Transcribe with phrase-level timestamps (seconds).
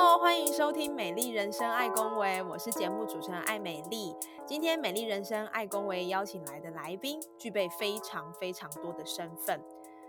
[0.00, 4.16] 欢迎收听《美丽人生爱公维》，我是节目主持人艾美丽。
[4.46, 9.60] 今天《美丽人生爱公维》邀请来的来宾，具备非常非常多的身份。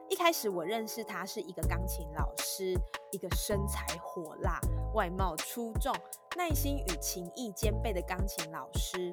[0.08, 2.74] 一开始我认识他是一个钢琴老师，
[3.12, 4.60] 一个身材火辣、
[4.94, 5.94] 外貌出众、
[6.38, 9.12] 耐心与情谊兼备的钢琴老师。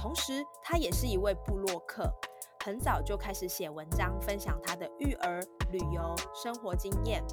[0.00, 2.12] 同时，他也是一位布洛克，
[2.64, 5.40] 很早就开始写文章，分享他的育儿、
[5.70, 7.24] 旅游、生活经验。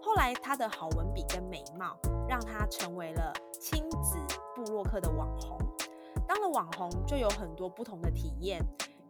[0.00, 1.96] 后来，他的好文笔跟美貌，
[2.32, 4.16] 让他成为了亲子
[4.56, 5.58] 布洛克的网红。
[6.26, 8.58] 当了网红，就有很多不同的体验，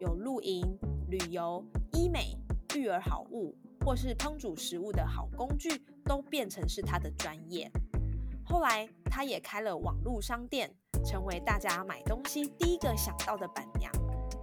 [0.00, 0.76] 有露营、
[1.08, 2.36] 旅游、医美、
[2.74, 3.56] 育儿好物，
[3.86, 5.70] 或是烹煮食物的好工具，
[6.04, 7.70] 都变成是他的专业。
[8.44, 13.92] 后来，他也开了网络商店，成为大家买东西第一个想到的板娘，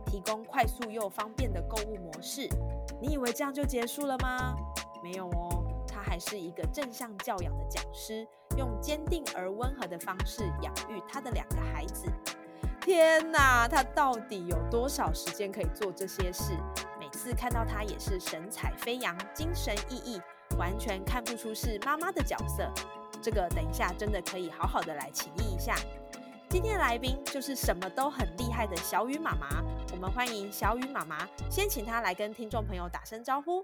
[0.05, 2.47] 提供快速又方便的购物模式。
[3.01, 4.55] 你以为这样就结束了吗？
[5.03, 5.48] 没有哦。
[6.19, 12.11] 是一个正向教养的讲师，用坚定而温和的方式养育他的两个孩子。
[12.81, 16.53] 天哪，他到底有多少时间可以做这些事？
[16.99, 20.21] 每次看到他也是神采飞扬、精神奕奕，
[20.57, 22.71] 完全看不出是妈妈的角色。
[23.21, 25.75] 这个等一下真的可以好好的来请益一下。
[26.49, 33.63] 今天的来宾就是什么都很厉害的小雨妈妈，我们欢迎小雨妈妈，先请她来跟听众朋友打声招呼。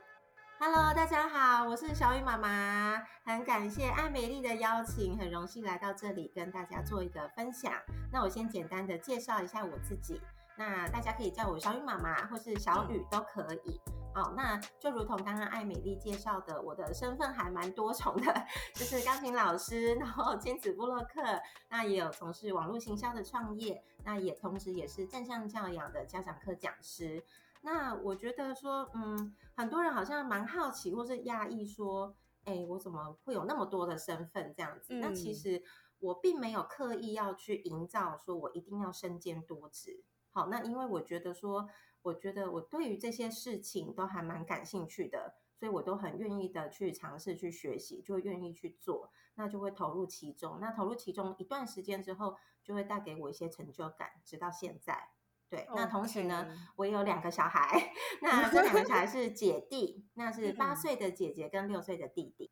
[0.57, 7.73] Hello，大家好，我是小雨妈妈，很感谢爱美丽的邀请，很荣幸来到这里跟大家做一个分享。
[8.11, 10.21] 那我先简单的介绍一下我自己，
[10.57, 13.81] 那大家可以叫我小雨妈妈或是小雨都可以。
[14.15, 18.33] 哦，那就如同刚刚爱美丽介绍的，我的身份还蛮多重的，
[18.73, 21.21] 就是钢琴老师，然后亲子部落客，
[21.67, 27.21] 那也有从事网络行销的创业，那也同时也是正向教养的家长课讲师。
[27.65, 34.93] 那我觉得说，嗯，很多人好像蛮好奇或是讶异，说，哎，我怎么会有那么多的身份这样子？
[34.93, 35.63] 那其实
[35.97, 40.03] 我并没有刻意要去营造，说我一定要身兼多职。
[40.29, 41.67] 好，那因为我觉得说，
[42.03, 50.59] 我觉得我对于这些事情都还蛮感兴趣的，所以我都很愿意的去尝试去学习，就愿意去做，那就会投入其中。
[50.61, 55.14] 那投入其中一段时间之后，就会带给我一些成就感，直到现在。
[55.49, 62.51] 对，那同时呢，我有两个小孩， 那这两个小孩是姐弟，那是八岁的姐姐跟六岁的弟弟。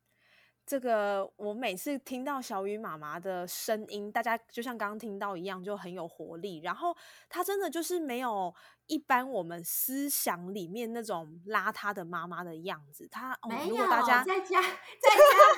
[0.66, 6.60] 这个我每次听到小雨妈妈的声音，大家就像刚刚听到一样，就很有活力。
[6.62, 6.96] 然后
[7.28, 8.54] 她真的就是没有
[8.86, 13.06] 一般我们思想里面那种邋遢的妈妈的样子。
[13.10, 14.60] 她没有，在家 在家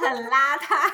[0.00, 0.92] 很邋遢。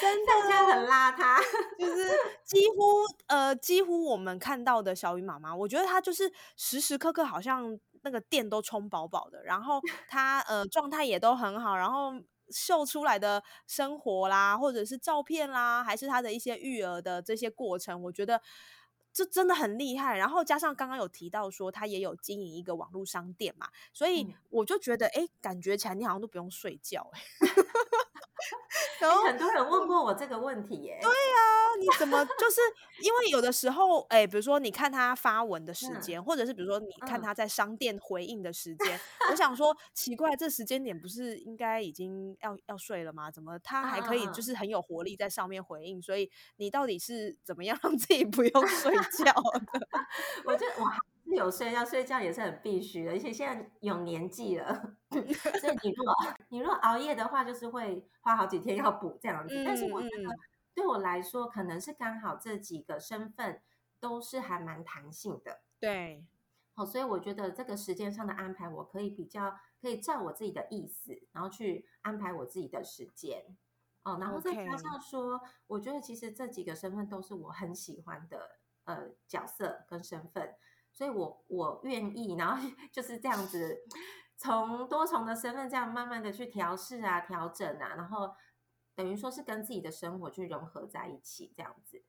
[0.00, 0.32] 真的
[0.72, 1.38] 很邋遢，
[1.78, 2.08] 就 是
[2.42, 9.78] 几乎呃，几乎我们看到的小雨妈妈，我觉得她就是时时刻刻好像那个电都充饱饱的，然后
[10.08, 12.14] 她呃状态也都很好，然后
[12.50, 18.40] 秀出来的生活啦，或者是照片啦，还是他的一些育儿的这些过程，我觉得
[19.12, 20.16] 这真的很厉害。
[20.16, 27.20] 然后加上刚刚有提到说他也有经营一个网络商店嘛，所以我就觉得哎，感觉起来你好像都不用睡觉哎。
[29.00, 30.98] 然后很多人问过我这个问题耶。
[31.00, 32.60] 对呀，你怎么就是
[33.02, 43.30] 因为有的时候，哎，比如说你看他发文的时间，或者是比如说你看他在商店回应的时间，我想 说奇怪，这时间点不是应该已经要要睡了吗？
[43.30, 46.00] 怎么他还可以就是很有活力在上面回应？
[46.00, 49.88] 所以你到底是怎么样让自己不用睡觉的？
[50.44, 50.90] 我就我。
[51.36, 54.74] 有睡觉，睡觉也是很必须的，而且现在有年纪了，
[55.10, 56.12] 所以你如果
[56.50, 59.64] 你如果熬夜的话，就是会花好几天要补这样子。
[59.64, 60.36] 但是我觉得
[60.74, 63.62] 对我来说，可能是刚好这几个身份
[63.98, 65.62] 都是还蛮弹性的。
[65.78, 66.26] 对，
[66.74, 73.44] 好，所以我觉得这个时间上的安排，我可以比较可以照我自己的意思，然后去安排我自己的时间。
[74.02, 80.54] 哦，然后再加上说，我觉得其实这几个身份都是我很喜欢的呃角色跟身份。
[80.92, 83.84] 所以，我我愿意，然后 就是这样子，
[84.40, 88.34] 从多重的身份这样慢慢的去调试啊、调整啊，然后
[88.94, 92.02] 等于说是跟自己的生活去融合在一起，这样子。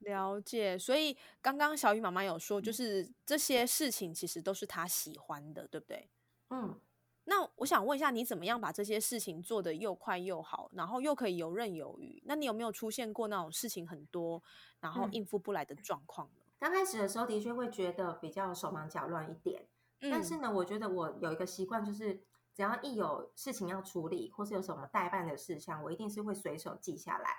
[0.00, 0.78] 了解。
[0.78, 6.10] 所以刚刚小雨妈妈有说，就是这些事情其实都是她喜欢的，对不对？
[6.50, 6.78] 嗯。
[7.24, 12.22] 那我想问一下，你怎么样把这些事情做得又快又好，然后又可以游刃有余？
[12.26, 14.42] 那你有没有出现过那种事情很多，
[14.80, 16.44] 然后应付不来的状况呢？
[16.58, 19.66] 刚开始的时候的确会觉得比较手忙脚乱一点，
[20.00, 22.22] 但是呢，我觉得我有一个习惯，就是
[22.54, 27.30] 只要一有事情要处理，或是有什么代办的事项，我一定是会随手记下来。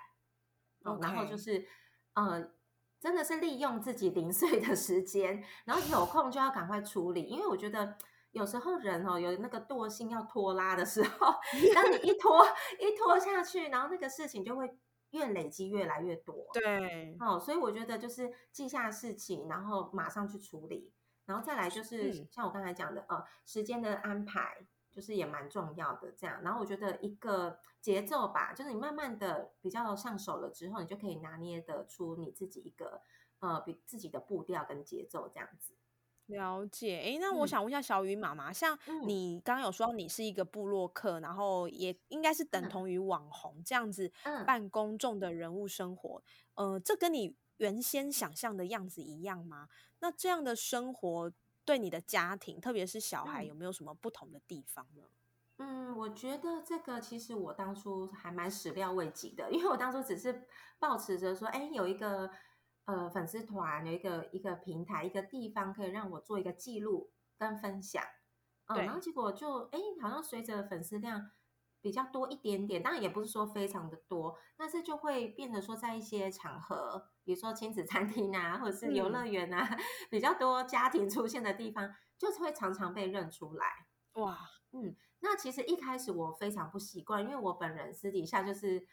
[0.84, 1.66] 哦，然后就是
[2.14, 2.50] 呃，
[3.00, 7.96] 真的是利用自己零碎的时间，然后有空就要赶快处理，因为我觉得。
[8.32, 11.34] 有时候人哦有那个惰性要拖拉的时候，
[11.74, 12.42] 当你一拖
[12.80, 14.74] 一拖下去，然后那个事情就会
[15.10, 16.48] 越累积越来越多。
[16.54, 20.90] 对，哦，所以我觉得就是记下事情，然后马上去处理，
[21.26, 24.56] 然后再来就是像我刚才讲的，呃，时间的安排
[24.90, 26.12] 就是也蛮重要的。
[26.12, 33.00] 这样，然后我觉得一个节奏吧，就是你慢慢的比较上手了之后，你就可以拿捏得出你自己一个
[33.40, 35.74] 呃比自己的步调跟节奏这样子。
[36.26, 44.10] 了解，哎，那我想问一下小雨妈妈，像你刚刚有说你是一个部落客，然后也应该是等同于网红这样子
[44.46, 46.22] 办公众的人物生活，
[46.54, 49.68] 呃，这跟你原先想象的样子一样吗？
[50.00, 51.32] 那这样的生活
[51.64, 55.02] 对你的家庭，特别是小孩，有没有什么不同的地方呢？
[55.58, 60.44] 嗯，我觉得这个其实我当初还蛮始料未及的，因为我当初只是
[60.78, 62.30] 抱持着说，哎，有一个。
[62.84, 68.02] 呃，粉丝团有一个一个平台，一个地方可以让我做一个记录跟分享，
[68.66, 71.30] 嗯，然后结果就哎，好像随着粉丝量
[71.82, 79.68] 比较多一点点，当然也不是说非常的多，但是就会变得说在一些场合，比如说亲子餐厅啊，或者是游乐园啊，
[80.08, 83.66] 比较多家庭出现的地方，就是会常常被认出来。
[84.14, 84.38] 哇，
[84.72, 88.86] 嗯，那其实一开始我非常不习惯，因为我本人私底下就是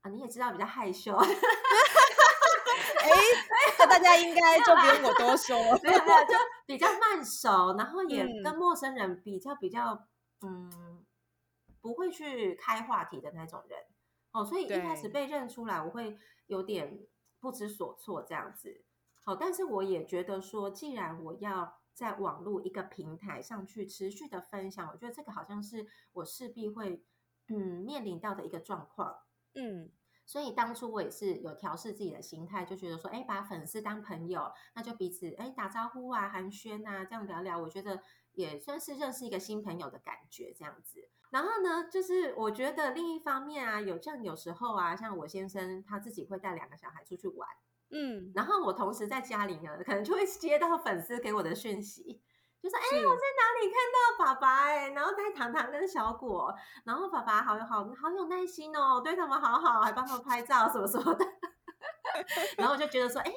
[0.00, 1.14] 啊，你也知道比较害羞。
[1.14, 3.10] 哎，
[3.78, 6.34] 那大家应该就不用我多说， 没有没有，就
[6.64, 10.06] 比较慢熟，然后也跟陌生人比较比较，
[10.40, 10.91] 嗯，
[11.82, 13.78] 不会去开话题的那种人
[14.30, 17.06] 哦，所以一开始被认出来，我会有点
[17.38, 18.82] 不知所措这样子。
[19.22, 27.04] 好，但是我也觉得说，既然我要在网络一个平台上去持续的分享，我觉得这个好像是我势必会
[27.48, 29.18] 嗯面临到的一个状况，
[29.54, 29.90] 嗯。
[30.24, 38.00] 所以当初我也是有调试自己的心态，就觉得说，哎，把粉丝当朋友，那就彼此哎打招呼啊、寒暄啊，这样聊聊，我觉得
[38.32, 41.10] 也算是认识一个新朋友的感觉，这样子。
[41.32, 47.48] 然后呢，就是我觉得另一方面啊，有这样有时候啊，像我先生他自己会带两个小孩出去玩，
[47.90, 52.22] 嗯，然后我同时在家里呢，可能就会接到粉丝给我的讯息。
[52.62, 61.26] 就说哎，我在哪里看到爸爸哎，然后带糖糖跟小果，然后爸爸好有好好有耐心哦，对他们好好，还帮他们拍照什么什么的。
[62.58, 63.32] 然后我就觉得说，哎，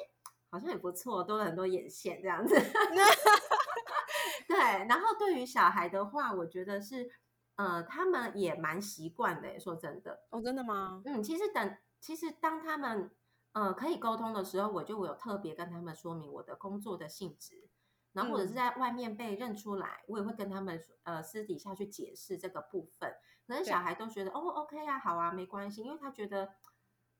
[0.50, 2.54] 好像也不错，多了很多眼线这样子。
[4.46, 4.56] 对，
[4.88, 7.10] 然后对于小孩的话，我觉得是，
[7.56, 9.58] 呃，他们也蛮习惯的。
[9.60, 11.02] 说真的，哦，真的吗？
[11.04, 13.10] 嗯，其实等，其实当他们
[13.52, 17.68] 呃可以沟通的时候，我就有特别跟他们说明我的工作的性质。
[18.12, 23.14] 然后或者是在外面被认出来，我也会跟他们呃私底下去解释这个部分。
[23.46, 26.54] 可能小孩都觉得哦，OK 啊，好啊，没关系，因为他觉得，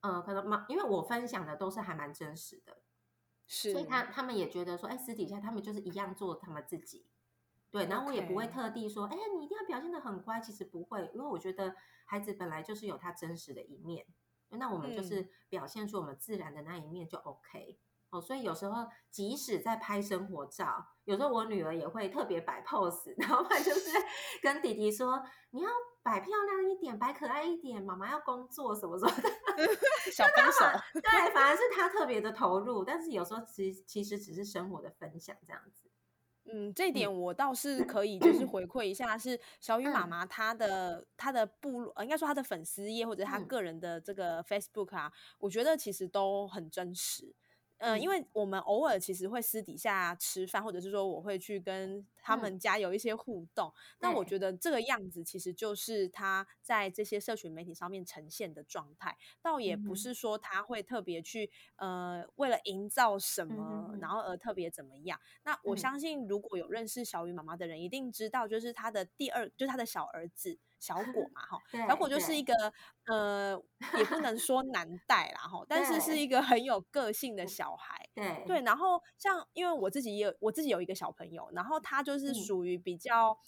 [0.01, 2.79] 呃，可能嘛，因为我分享的都是还蛮真实的，
[3.47, 7.07] 是，所以他他们也觉得说，哎，私底下他们就是一样做他们自己，
[7.71, 7.87] 对。
[7.87, 11.75] 然后我也不会特地说，哎，你一定要表现的很乖，其实不会，因为我觉得
[12.07, 14.07] 孩子本来就是有他真实的一面，
[14.51, 17.79] 那我们就是表现出我们自然的那一面就 OK。
[18.11, 23.91] 哦，所以有时候即使在拍生活照，有时候我女儿也会特别摆 pose， 然后她就是
[24.41, 25.69] 跟弟弟说：“你要
[26.05, 29.29] 摆漂亮一点，摆可爱一点，妈妈要工作什么什么的。”
[30.15, 30.65] 小帮手，
[30.95, 35.86] 对，反而是他特别的投入，但是有时候其其实只是生活的分享这样子。
[36.53, 47.35] 嗯，这点我倒是可以就是回馈一下，是 小雨妈妈她的她的部落，应该说她的粉丝页或者她个人的这个 Facebook 啊，我觉得其实都很真实。
[47.79, 53.73] 嗯，因为我们偶尔其实会私底下吃饭，或者是说我会去跟他们家有一些互动。
[54.01, 65.21] 那我觉得这个样子其实就是他在这些社群媒体上面呈现的状态，倒也不是说他会特别去呃为了营造什么，然后而特别怎么样。
[65.45, 70.59] 那我相信如果有认识小雨妈妈的人，一定知道就是他的第二，就是他的小儿子。
[70.79, 72.55] 小果嘛，哈，小果就是一个
[73.07, 73.61] 呃，
[73.97, 78.45] 也不能说难带啦，哈，但是是一个很有个性的小孩，对。
[78.47, 78.63] 对。
[78.63, 83.39] 然后像因为我自己也有我自己有一个小朋友，然后他就是属于比较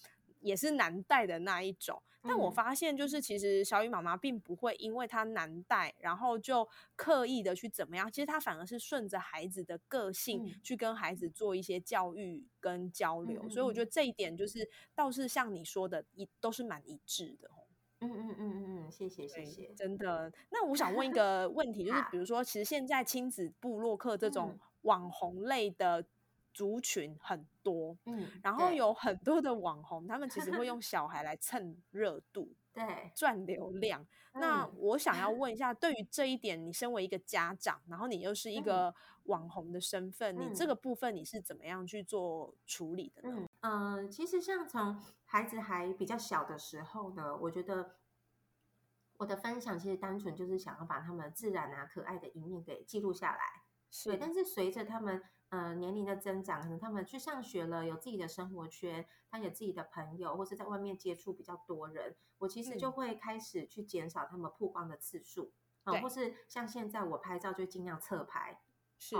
[0.40, 2.02] 也是难带的那一种。
[2.22, 8.10] 但我发现，就是其实小雨妈妈并不会因为她难带，然后就刻意的去怎么样。
[8.10, 13.48] 其实她反而是顺着孩子的个性去跟孩子做一些教育跟交流。
[13.48, 17.48] 所以我觉得这一点就是倒是像你说的，一都是蛮一致的。
[18.00, 20.32] 嗯嗯嗯嗯嗯，谢谢谢谢，真的。
[20.50, 26.04] 那我想问一 个问题，就是比如说，其实现在亲子部落客这种网红类的
[26.58, 34.04] 族群很多，嗯，然后有很多的网红，他们其实会用 小孩来蹭热度，对，赚流量。
[34.32, 38.92] 那我想要问一下，对于这一点，你身为一个家长，然后你又是一个
[39.26, 43.46] 网红的身份，你这个部分你是怎么样去做处理的呢？
[43.60, 47.94] 嗯，其实像从孩子还比较小的时候呢，我觉得
[49.18, 53.67] 我的分享其实单纯就是想要把他们自然啊、可爱的一面给记录下来。
[54.04, 65.52] 对，但是随着他们呃年龄的增长，可能他们去上学了，有自己的生活圈，他有自己的朋友，或是在外面接触比较多人，我其实就会开始去减少他们曝光的次数
[65.84, 68.60] 啊，或是像现在我拍照就尽量侧拍，
[68.98, 69.16] 是。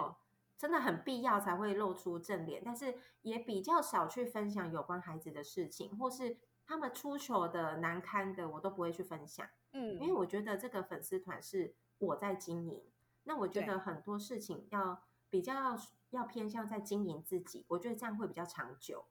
[0.59, 9.49] 真的很必要才会露出正脸，但是也比较少去分享有关孩子的事情，或是他们出糗的难堪的，我都不会去分享。
[9.71, 12.83] 嗯，因为我觉得这个粉丝团是我在经营，
[13.29, 19.05] 那我觉得很多事情要比较要偏向在经营自己，我觉得这样会比较长久。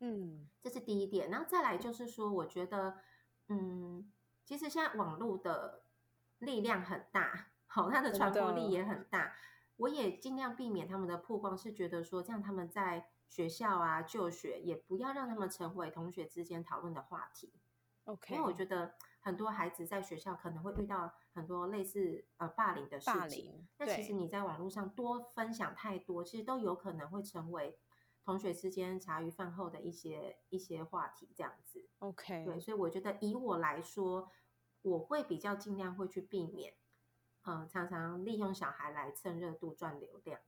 [0.00, 2.96] 嗯，这是第一点，然后再来就是说，我觉得，
[3.48, 4.10] 嗯，
[4.46, 5.82] 其实现在网络的
[6.38, 9.34] 力量很大，好，它的传播力也很大。
[9.76, 17.52] 我也尽量避免他们的曝光，是觉得说这样他们在学校啊就学，也不要让他们成为同学之间讨论的话题。
[18.04, 27.78] OK，因为我觉得很多孩子在学校可能会遇到很多类似呃霸凌的事情，那其实你在网络上多分享太多，其实都有可能会成为
[28.24, 31.88] 同学之间茶余饭后的一些一些话题这样子。
[32.00, 34.30] OK，对，所以我觉得以我来说，
[34.82, 36.74] 我会比较尽量会去避免。
[37.44, 40.38] 嗯，常常利用小孩来蹭热度赚流量，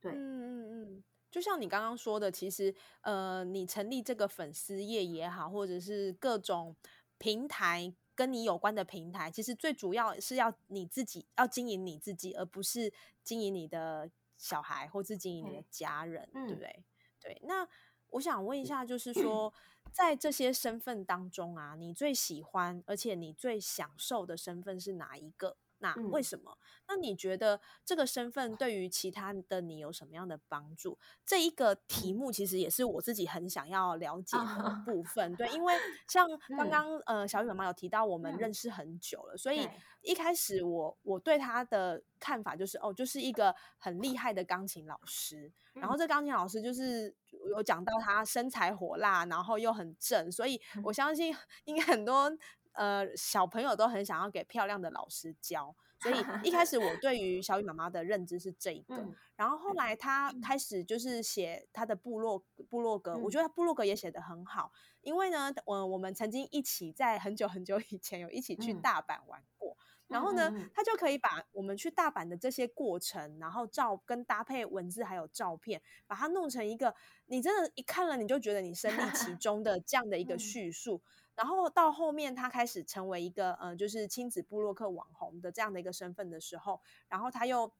[0.00, 6.76] 对，嗯嗯嗯，就像你刚刚说的，其实呃，你成立这个粉丝页也好，或者是各种
[7.16, 12.92] 平台跟你有关的平台，其实最主要是要你自己要经营你自己，而不是
[13.22, 16.84] 经营你的小孩或是经营你的家人，对不对？
[17.20, 17.68] 对，那
[18.10, 19.52] 我想问一下，就是说，
[19.92, 25.56] 在这些身份当中啊，你最喜欢而且你最享受的身份是哪一个？
[25.78, 26.56] 那为什么？
[26.88, 30.98] 那你觉得这个身份对于其他的你有什么样的帮助？
[31.24, 35.34] 这一个题目其实也是我自己很想要了解的部分。
[35.34, 35.74] 对，因为
[36.08, 39.68] 像刚刚呃小雨妈妈有提到，我们认识很久了，所以
[40.02, 45.52] 一开始我我对他的看法就是哦，就是一个很厉害的钢琴老师。
[45.74, 47.14] 然后这钢琴老师就是
[47.50, 52.30] 有讲到他身材火辣，然后又很正，所以我相信应该很多。
[52.76, 56.14] 呃，小朋友都很想要给漂亮的老师教，所以
[56.46, 57.16] 一开始我对。
[57.16, 59.06] 于小雨妈妈的认知是这一个。
[59.36, 69.76] 然后后来她开始就是写她的部落部落格，我觉得部落格也写得很好，因为呢，我我们曾经一起在很久很久以前有一起去大阪玩过，
[70.08, 76.94] 然后呢，他就可以把我们去大阪的这些过程，然后照跟搭配文字还有照片，把它弄成一个
[77.26, 81.02] 你真的，一看了你就觉得你身历其 中的这样的一个叙述。
[81.36, 87.70] 然后到后面，他开始成为一个呃，就是亲子部落客网红的这样的一个身份的时候，然后他又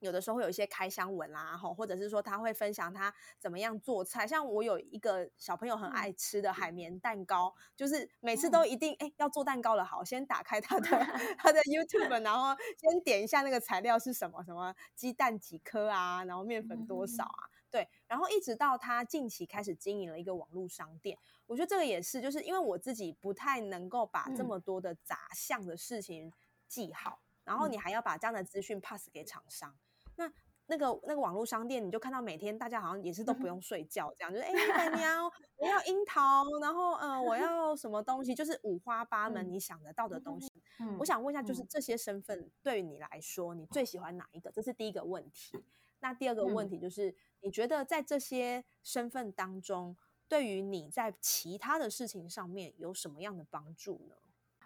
[0.00, 4.26] 有的时候会有一些开箱文啦，吼，或者是说他会分享他怎么样做菜。
[4.26, 10.88] 像我有一个小朋友很爱吃的海绵蛋糕，就是每次都一定哎要做蛋糕了，好，先打开他的
[11.38, 17.48] 他的 YouTube，然后先点一下那个材料是什么，什么鸡蛋几颗啊，然后面粉多少啊。
[17.70, 26.32] 对，然后一直到他近期开始经营了一个网络商店，我觉得这个也是，就是因为我自己不太能够把这么多的杂项的事情
[26.66, 29.76] 记好，然后你还要把这样的资讯 pass 给厂商，
[30.16, 30.32] 那
[30.66, 40.50] 那个那个网络商店，你就看到每天大家好像也是都不用睡觉，这样就是哎，板娘， 我要樱桃，然后呃，我要什么东西，就是五花八门你想得到的东西。
[40.98, 44.50] 我想问一下，就是这些身份对于你来说，你最喜欢哪一个？
[44.50, 45.62] 这是第一个问题。
[46.00, 49.96] 那第二个问题就是，你觉得在这些身份当中，
[50.34, 54.16] 对于你在其他的事情上面有什么样的帮助呢？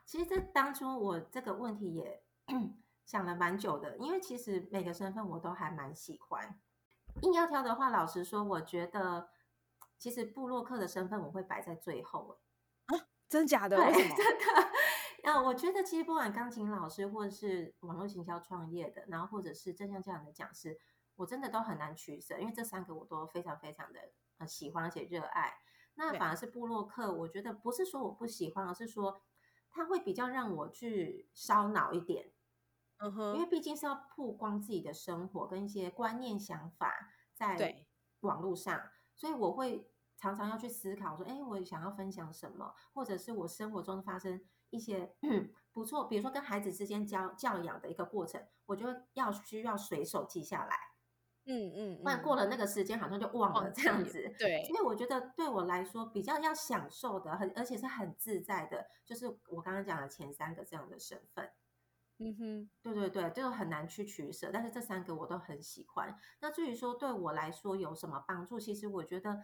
[0.07, 2.23] 其实这当初我这个问题也
[3.05, 6.59] 想了蛮久的，因为其实每个身份我都还蛮喜欢。
[7.21, 9.29] 硬要挑的话，老实说，我觉得
[9.99, 12.39] 其实布洛克的身份我会摆在最后。
[12.87, 12.97] 啊，
[13.29, 13.77] 真的假的？
[13.77, 15.31] 对， 真的。
[15.31, 20.81] 啊，我觉得其实不管钢琴老师，或者是网络行销创业的，然后或者是正像这样的讲师。
[21.17, 25.53] 我真的都很难取舍，因为这三个我都非常非常的呃喜欢而且热爱。
[25.95, 29.21] 那反而是布洛克，我觉得不是说我不喜欢，而是说
[29.71, 32.33] 他会比较让我去烧脑一点。
[32.99, 37.85] 嗯哼，因为毕竟是要曝光自己的生活跟一些观念想法在
[38.21, 38.81] 网络上，
[39.15, 44.41] 所以我会常常要去思考说，哎，我想要分享什么，或者是我生活中发生
[44.71, 45.17] 一些
[45.73, 50.77] 不错，比如说跟孩子之间教教养的一个过程，我就要需要随手记下来。
[51.51, 54.31] 嗯嗯，不然过了那个时间好像就忘了这样子。
[54.39, 61.51] 对，因为我觉得对我来说比较要享受的，很而且是很自在的，就是我刚刚讲的前三个这样的身份。
[62.19, 66.15] 嗯哼，对对对，就很难去取舍，但是这三个我都很喜欢。
[66.41, 69.43] 那至于说对我来说有什么帮助，其实我觉得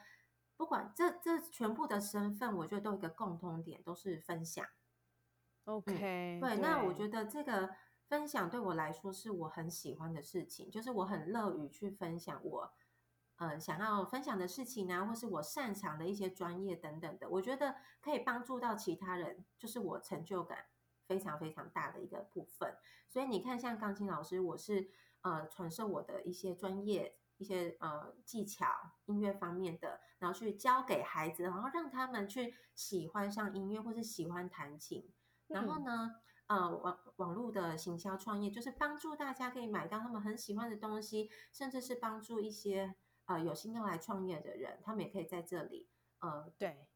[0.56, 4.66] 不管这这全部的身份，我觉得都有一个共通点，都是分享。
[5.66, 7.70] OK，对，那我觉得这个
[8.08, 12.72] 分享对我来说是我很喜欢的事情，就是我很乐于去分享我
[13.36, 20.66] 呃想要分享的事情啊，或是我擅长的一些专业等等的，我觉得可以帮助到其他人，就是我成就感。
[21.06, 22.74] 非常非常大的一个部分，
[23.10, 24.88] 所以你看，像钢琴老师，我是
[25.20, 28.64] 呃传授我的一些专业、一些呃技巧、
[29.04, 35.12] 音乐方面的，然后去教给孩子，然后让他们去喜欢上音乐或是喜欢弹琴。
[35.48, 42.94] 然后呢，呃网网络的行销创业，就是帮助大家可以买到他们很喜欢的东西，甚至是帮助一些
[43.26, 45.88] 呃有心要来创业的人，他们也可以在这里
[46.20, 46.88] 呃对。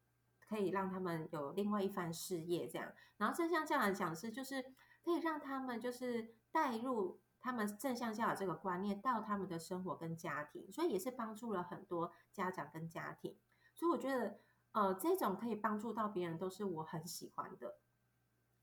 [0.47, 4.63] 可以让他们有另外一番事业，这样，然后正向教养讲师就是
[5.03, 13.37] 可以让他们就是带入他们正向教养这个观念到他们的生活跟家庭，所以也是帮助了很多家长跟家庭。
[13.75, 14.39] 所以我觉得，
[14.71, 17.77] 呃，这种可以帮助到别人都是我很喜欢的，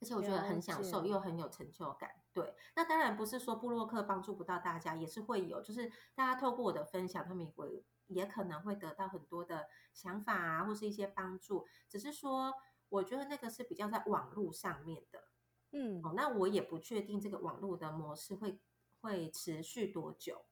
[0.00, 2.10] 而且我觉得很享受又很有成就感。
[2.32, 7.84] 对，那当然不是说布洛克帮助不到大家，也是会有，就是大家透过我的分享，他们也会。
[8.08, 11.66] 也可能会得到很多的想法啊，或是一些帮助。
[11.88, 12.54] 只是说，
[12.88, 15.24] 我觉得那个是比较在网络上面的，
[15.72, 18.60] 嗯，哦，那我也不确定这个网络的模式会
[19.00, 20.44] 会持续多久。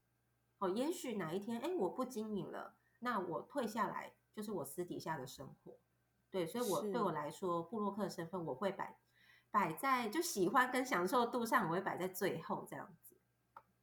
[0.59, 5.79] 哦，也许哪一天，哎，我不经营了，那我退下来，就是我私底下的生活。
[6.33, 8.99] 对，所以，我对我来说，布洛克的身份我会摆
[9.55, 13.15] 摆在就喜欢跟享受度上，我会摆在最后这样子。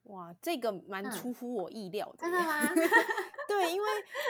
[0.03, 2.59] 哇，这个蛮出乎我意料的，真的吗？
[3.47, 3.87] 对，因为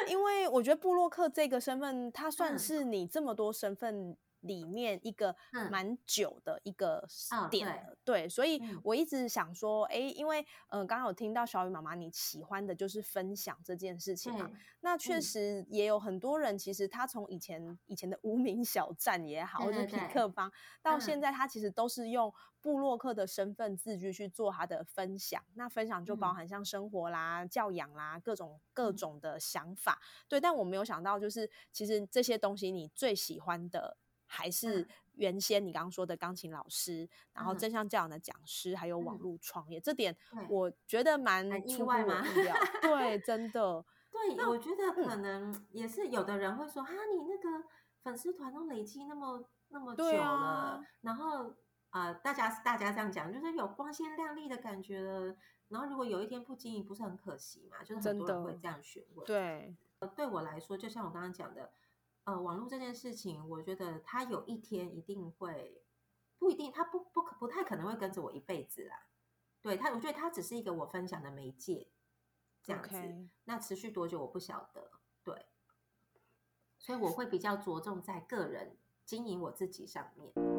[0.08, 4.16] 因为我觉得布洛克这个身份，他算是你这么多身份。
[4.42, 5.36] 里面一个
[5.70, 7.08] 蛮久的一个
[7.50, 14.50] 点，对，所以我一直想说，哎，因为呃，刚刚有听到小雨妈妈你喜欢的就是分享这件事情嘛，
[14.82, 20.52] 那确实也有很多人，其实他从以前以前的无名小站也好，或者匹克邦，
[20.82, 33.98] 到现在他其实都是用布洛克的身份自居去做他的分享，那分享就包含像生活啦、教养啦各种各种的想法，对，但我没有想到，就是其实这些东西你最喜欢的。
[34.34, 40.16] 还是原先你刚刚说的钢琴老师，然后正向教养的讲师，还有网络创业，这点
[40.50, 42.24] 我觉得蛮意外吗？
[42.82, 43.84] 对，真的。
[44.10, 47.68] 对，我觉得可能也是有的人会说，哈，你那个
[48.04, 51.54] 粉丝团都累积那么那么久了，然后
[51.90, 55.36] 呃，大家大家这样讲，就是有光鲜亮丽的感觉了，
[55.68, 57.84] 然后如果有一天不经营，不是很可惜嘛？
[57.84, 59.26] 就是很多人会这样询问。
[59.28, 59.76] 对，
[60.16, 61.70] 对我来说，就像我刚刚讲的。
[62.24, 65.84] 呃，网络这件事情，我觉得它有一天一定会，
[66.38, 69.08] 不一定，它不不可不太可能会跟着我一辈子啦。
[69.62, 71.92] 对它，我觉得它只是一个我分享的媒介，
[72.62, 73.28] 这样子。
[73.46, 74.92] 那持续多久我不晓得，
[75.24, 75.46] 对。
[76.78, 80.51] 所以我会比较着重在个人经营我自己上面。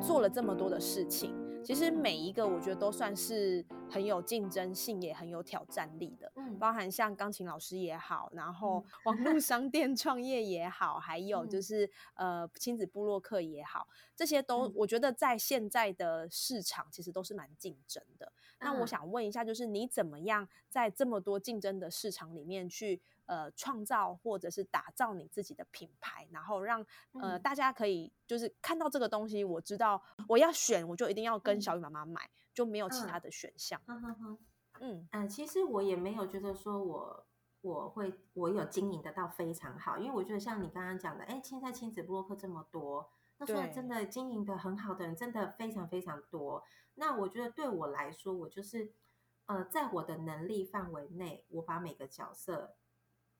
[0.00, 6.30] 做了这么多的事情，其实每一个我觉得都算是很有竞争性，也很有挑战力的。
[6.36, 18.32] 嗯，包含像钢琴老师也好，然后 网络商店创业也好，还有就是呃亲子部落客也好，这些都我觉得在现在的市场其实都是蛮竞争的。
[18.60, 23.00] 那我想问一下，就是你怎么样在这么多竞争的市场里面去？
[23.26, 26.86] 呃，创造或者是打造你自己的品牌，然后让
[27.20, 33.80] 呃大家可以就是看到这个东西，我知道我要选，我就一定要跟小雨妈妈买，就没有其他的选项。
[34.80, 37.26] 嗯嗯，其实我也没有觉得说我
[37.62, 46.62] 我会我有经营得到非常好，因为我觉得像你刚刚讲的，哎，现在亲子博客这么多，那说真的经营的很好的人真的非常非常多。
[46.94, 48.92] 那我觉得对我来说，我就是
[49.46, 52.76] 呃在我的能力范围内，我把每个角色。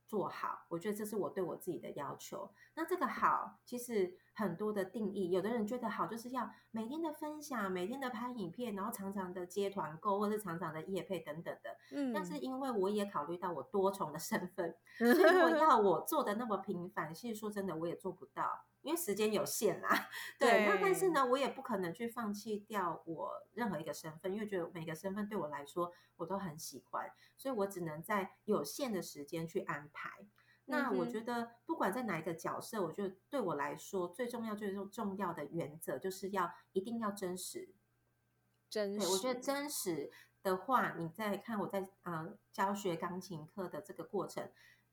[0.06, 2.50] 做好，我觉得这是我对我自己的要求。
[2.74, 11.76] 那这个好，其实很多的定义，有的人觉得好就是要每天的分享，每天的拍影片，然后常常的接团购，或是常常的夜配等等的。
[11.92, 18.64] 嗯，但是因为我也考虑到我多重的身份，所以我 要我做的那么频繁，其实说真的，我也做不到。
[18.86, 30.28] 因为时间有限啦， 对，那但是呢，我也不可能去放弃掉我任何一个身份，因为觉得每个身份对我来说我都很喜欢，所以我只能在有限的时间去安排。
[30.66, 37.74] 那我觉得不管在哪一个角色，我觉得对我来说最重要、最重要的原则就是要一定要真实。
[38.70, 44.50] 真实，我觉得真实的话，你在看我在嗯教学钢琴课的这个过程，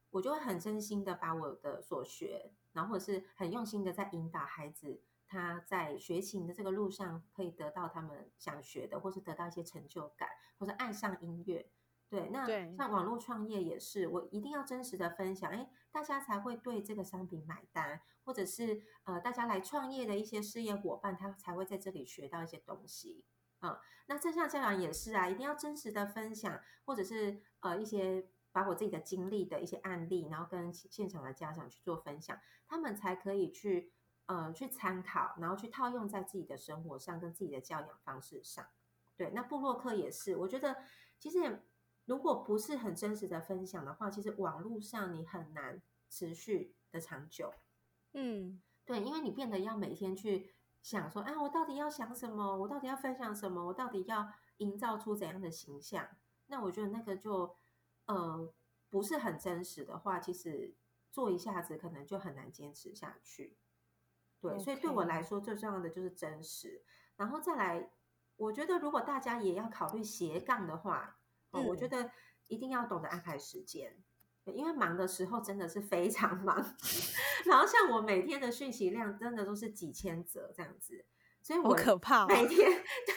[0.09, 2.51] 我就会很真心的把我的所学。
[2.73, 11.71] 然后或者是很用心的在引导孩子，他在学琴的这个路上可以得到他们想学的，或是得到一些成就感，或者爱上音乐。
[12.09, 23.23] 对，那像网络创业也是，我一定要真实的分享，哎，大家才会对这个商品买单，或者是呃，大家来创业的一些事业伙伴，他才会在这里学到一些东西。
[23.61, 23.75] 嗯，
[24.07, 28.27] 那正向教养也是啊，一定要真实的分享，或者是呃一些。
[28.53, 33.91] 把我自己的经历的一些案例，然后跟现场的家长去做分享，他们才可以去
[34.27, 38.63] 呃去参考，然后去套用在自己的生活上，跟自己的教养方式上。
[39.17, 40.77] 对，那布洛克也是，我觉得
[41.17, 41.63] 其实
[42.05, 47.51] 如果不是很真实的分享的话，其实网络上你很难持续的长久。
[48.13, 52.55] 嗯，对，因为你变得要每天去想说，啊，我到底要想什么？
[52.57, 53.65] 我到底要分享什么？
[53.65, 56.07] 我到底要营造出怎样的形象？
[56.45, 57.55] 那我觉得那个就。
[58.05, 58.53] 呃，
[58.89, 60.75] 不是很真实的话，其实
[61.11, 63.57] 做一下子可能就很难坚持下去。
[64.39, 66.83] 对，所以对我来说最重要的就是真实。
[67.15, 67.91] 然后再来，
[68.35, 71.17] 我觉得如果大家也要考虑斜杠的话，
[71.51, 72.11] 我觉得
[72.47, 74.03] 一定要懂得安排时间，
[74.45, 76.57] 因为忙的时候真的是非常忙。
[77.45, 81.05] 然后像我每天的讯息量真的都是几千则这样子，
[81.41, 82.27] 所以我可怕。
[82.27, 82.69] 每天
[83.05, 83.13] 对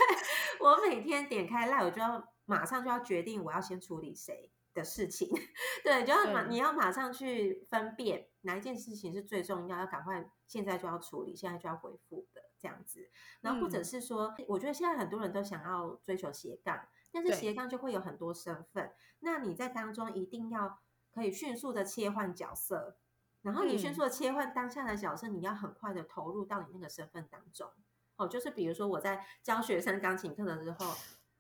[0.61, 4.53] 我每天点开赖，我就要马上就要决定我要先处理谁。
[4.77, 5.27] 的事情，
[5.83, 13.11] 对，就要马你要马上去分辨哪一件事情是最重要，要赶快现在就要处理，现在就要回复的这样子。
[13.41, 20.79] 然后或者是说，我觉得现在很多人都想要追求斜杠，但是斜杠就会有很多身份，那你在当中一定要
[21.11, 22.99] 可以迅速的切换角色，
[23.41, 27.69] 然后你迅速的切换当下的角色，你要很快的投入到你那个身份当中。
[28.17, 30.95] 哦，就是比如说我在教学生钢琴课的时候。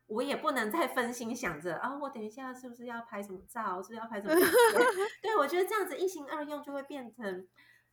[0.06, 4.34] 我也不能再分心想着啊，我等一下是不是要拍什么照，是不是要拍什么？
[5.20, 7.48] 对，我觉得这样子一心二用就会变成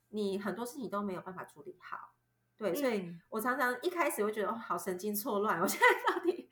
[0.10, 2.14] 你很多事情都没有办法处理好。
[2.56, 6.50] 对，所以我常常一开始会觉得哦，好神经错乱，我 现在到底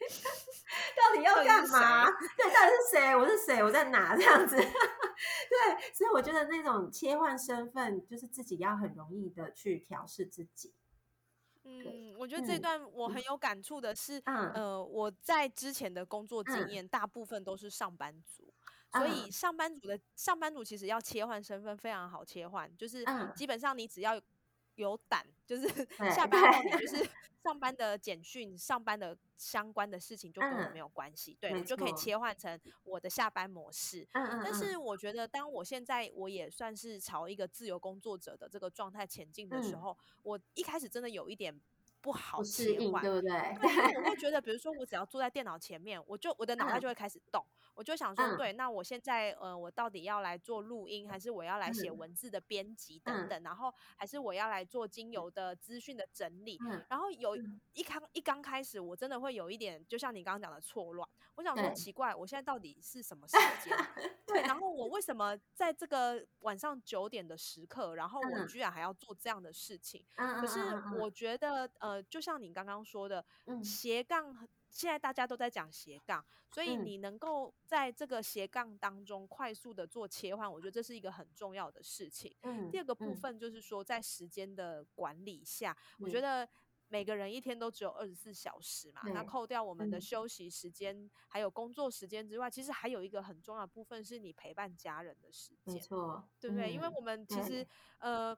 [0.98, 2.06] 到底要干嘛？
[2.06, 3.16] 对，到底是谁？
[3.16, 3.64] 我是谁？
[3.64, 4.16] 我在哪？
[4.18, 4.56] 这样子。
[4.58, 10.74] 对，所以我觉得那种切换身份，就是自己要很容易的去调试自己。
[11.86, 18.54] 嗯，我觉得这段我很有感触的是，呃，我在之前的工作经验大部分都是上班族，
[18.92, 23.06] 所以上班族的上班族其实要切换身份非常好切换，就是
[23.36, 24.22] 基本上你只要。
[24.82, 25.68] 有胆，就是
[26.14, 27.08] 下班后你就是
[27.44, 34.08] 上班的简讯、上班的相关的事情就跟我没有关系，对，你就可以切换成我的下班模式。
[34.14, 34.42] 嗯嗯。
[34.44, 41.60] 但是我觉得，当我现在我也算是朝一个自由工作者的这个状态前进的时候，我一开始真的有一点。
[42.02, 43.32] 不好切换，对不对？
[43.98, 56.60] 我会觉得，比如说，我只要坐在电脑前面，我就我的脑袋就会开始动，我就想说，对，那我现在，呃，我到底要来做录音，还是我要来写文字的编辑等等，然后还是我要来做精油的资讯的整理？
[56.90, 57.38] 然后有
[57.74, 61.08] 一刚一刚开始，我真的会有一点，就像你刚刚讲的错乱。
[61.36, 63.78] 我想说，奇怪，我现在到底是什么时间？
[64.26, 70.04] 对，然后我为什么在这个晚上九点的时刻，然后我居然还要做这样的事情？
[70.16, 70.60] 可是
[71.00, 71.91] 我觉得，呃。
[71.92, 73.24] 呃，就像你刚刚说的，
[73.62, 82.34] 斜杠，现在大家都在讲斜杠，所以你能够在这个斜杠当中快速的做切换，我觉得这是一个很重要的事情。
[82.72, 86.48] 第二个部分就是说，在时间的管理下，我觉得
[86.88, 96.72] 每个人一天都只有二十四小时嘛，那扣掉我们的休息时间还有工作时间之外，其实还有一个很重要的部分是你陪伴家人的时间，没错，对不对？
[96.72, 98.38] 因为我们其实呃。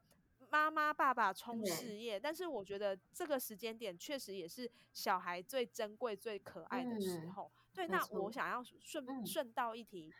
[0.53, 7.51] 妈妈、爸爸冲事业，但是我觉得这个时间点确实也是小孩最珍贵、最可爱的时候。
[7.73, 10.13] 对，那我想要顺顺道一提，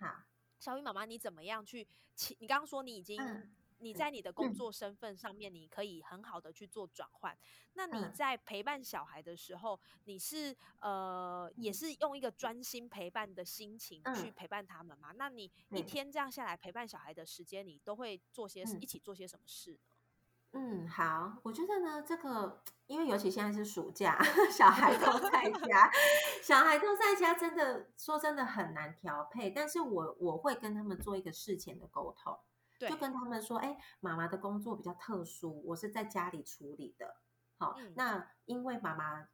[0.58, 1.88] 小雨妈妈，你怎么样去？
[2.40, 3.22] 你刚刚说你已经。
[3.80, 7.38] 你在你的工作身份上面，你可以很好的去做转换。
[7.74, 15.12] 那你在陪伴小孩的时候，你是呃也是用一个专心陪伴的心情去陪伴他们吗？
[15.18, 19.80] 那你一天这样下来陪伴小孩的时间，你都会做些一起做些什么事呢？
[20.54, 24.18] 嗯，好，我觉得呢，这个因为尤其现在是暑假，
[24.52, 25.92] 小孩都在家，
[26.44, 29.50] 小孩都在家，真的说真的很难调配。
[29.50, 32.38] 但是我我会跟他们做一个事前的沟通，
[32.88, 37.16] 就跟他们说，哎，妈妈的工作比较特殊，我是在家里处理的。
[37.58, 39.28] 好，那因为妈妈。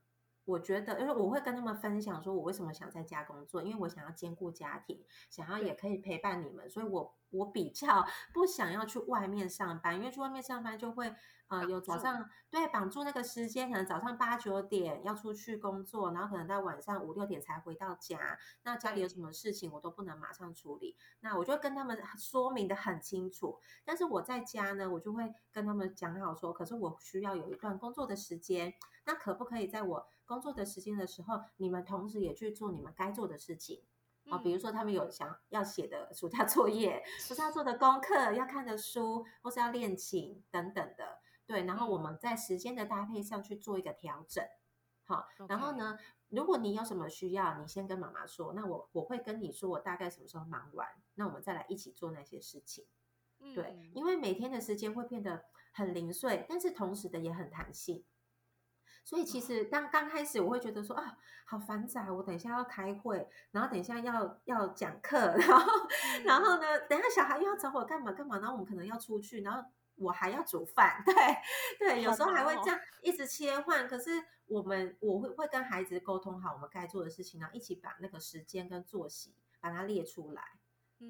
[0.50, 11.14] 我觉得，因为我会跟他们分享，说我为什么想在家工作，因为我想要兼顾家庭，想要也可以陪伴你们，所以我我比较 不想要去外面上班，因为去外面上班就会。
[11.50, 18.38] 啊，有早上对绑住那个时间，可能早上八九点要出去工作，然后可能到晚上五六点才回到家。
[18.62, 20.96] 那家里有什么事情，我都不能马上处理。
[21.22, 23.60] 那我就跟他们说明的很清楚。
[23.84, 28.72] 但是我在家呢，我就会跟他们讲好说，可是我需要有一段工作的时间。
[29.06, 33.82] 那可不可以在我工作的时间的时候，你们同时也去做你们该做的事情？
[34.30, 41.20] 啊，比如说他们有想要写的暑假作业，或是要做的功课，要看的书，或是要练琴等等的。
[41.50, 44.46] 对，然后我们在时间的搭配上去做一个调整，
[45.04, 52.86] 好，然后呢，如果你有什么需要，你先跟妈妈说，那我我会跟你说我大概什么时候忙完，那我们再来一起做那些事情。
[53.56, 58.06] 对，因为每天的时间会变得很零碎，但是同时的也很弹性，
[59.04, 65.88] 所以其实当刚开始我会觉得说啊，好繁杂，我等一下要开会，然后等一下要要讲课，然后
[66.26, 69.68] 然后呢，等下小孩又要找我干嘛干嘛，然后我们可能要出去，然后。
[70.00, 71.14] 我还要煮饭， 对
[71.78, 73.88] 对，有时候还会这样一直切换。
[73.88, 80.42] 可是我们我会会跟孩子沟通好我们该做的事情，然后一起把那个时间跟作息把它列出来，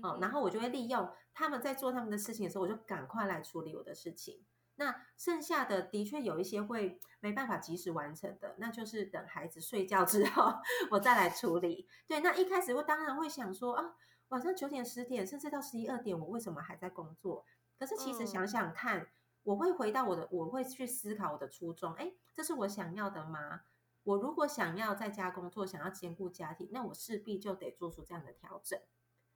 [0.01, 4.43] 哦，然后我就会利用他们在做他们的事情的时候，我就赶快来处理我的事情。
[4.75, 10.53] 那剩下的的确有一些会没办法及时完成的，那就是等孩子睡觉之后
[10.91, 11.85] 我再来处理。
[12.07, 13.93] 对，那一开始我当然会想说啊，
[14.29, 17.45] 晚上九点十点甚至到十一二点，我为什么还在工作？
[17.79, 19.07] 可是其实想想看，
[19.43, 21.93] 我会回到我的，我会去思考我的初衷。
[21.93, 23.61] 哎，这是我想要的吗？
[24.03, 28.77] 我如果想要在家工作，想要兼顾家庭，那我势必就得做出这样的调整。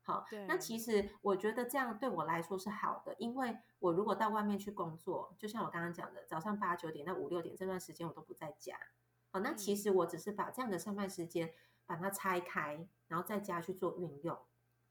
[0.01, 8.75] 好，那其实我觉得这样对我来说是好的，因为我如果到外面去工作，就像我刚刚讲的，早上八九点到五六点这段时间我都不在家。
[9.31, 11.53] 好，那其实我只是把这样的上班时间
[11.85, 14.37] 把它拆开，然后在家去做运用。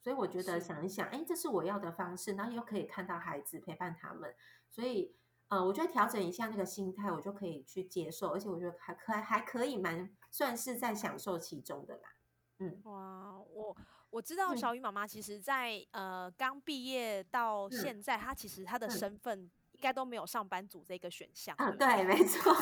[0.02, 4.34] 所以我觉得想一想，哎，这是我要的方式，然后又可以看到孩子陪伴他们，
[4.68, 5.14] 所以
[5.46, 12.14] 呃，我觉得调整一下那个心态，我就可以去接受，而且我觉得还可还可以蛮算是在享受其中的啦。
[12.58, 13.76] 嗯，哇，我
[14.10, 21.54] 我知道小雨妈妈其实，在呃刚毕业到现在，她其实她的身份应该都没有上班族这个选项。
[21.58, 22.16] 啊，对，没。
[22.26, 22.52] 错，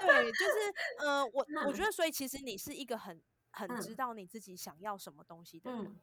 [0.00, 0.74] 对，就是。
[1.00, 3.20] 呃，我我觉得，所以其实你是一个很
[3.52, 5.96] 很知道你自己想要什么东西的人。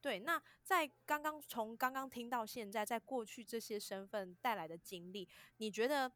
[0.00, 6.10] 对，那在刚刚从刚刚听到现在，在过去这些身份带来的经历，你觉得，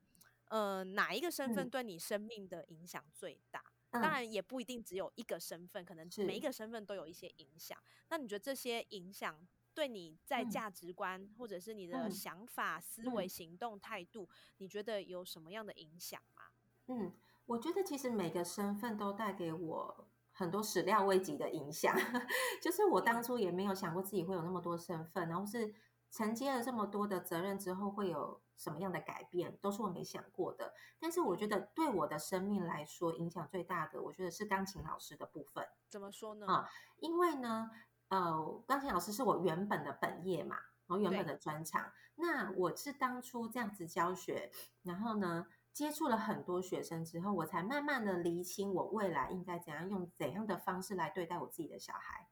[0.44, 3.62] 呃，哪一个身份对你生命的影响最大？
[3.90, 7.78] 当然也不一定只有一个身份，可能每一个身份都有一些影响。
[8.08, 16.44] 那你觉得这些影响对你在价值观，或者是你的想法、思维、行动、态度，你觉得有什么样的影响吗？
[16.86, 17.12] 嗯，
[17.44, 20.08] 我觉得其实每个身份都带给我。
[20.32, 21.94] 很多始料未及的影响，
[22.60, 25.74] 就是我当初也没有想过自己会有那么多身份，然后是
[26.10, 30.74] 承接了这么多的责任之后会有什么样的改变，都是我没想过的。
[30.98, 35.66] 但是我觉得对我的生命来说，影响最大的，我觉得是钢琴老师的部分。
[35.88, 36.46] 怎么说呢？
[36.46, 36.68] 啊，
[36.98, 37.70] 因为呢，
[38.08, 41.92] 呃，钢琴老师是我原本的本业嘛，然后原本的专长。
[42.14, 44.50] 那我是当初这样子教学，
[44.82, 45.46] 然后呢？
[45.72, 52.28] 接触了很多学生之后，我才慢慢的厘清我未来应该怎样用怎样的方式来对待我自己的小孩。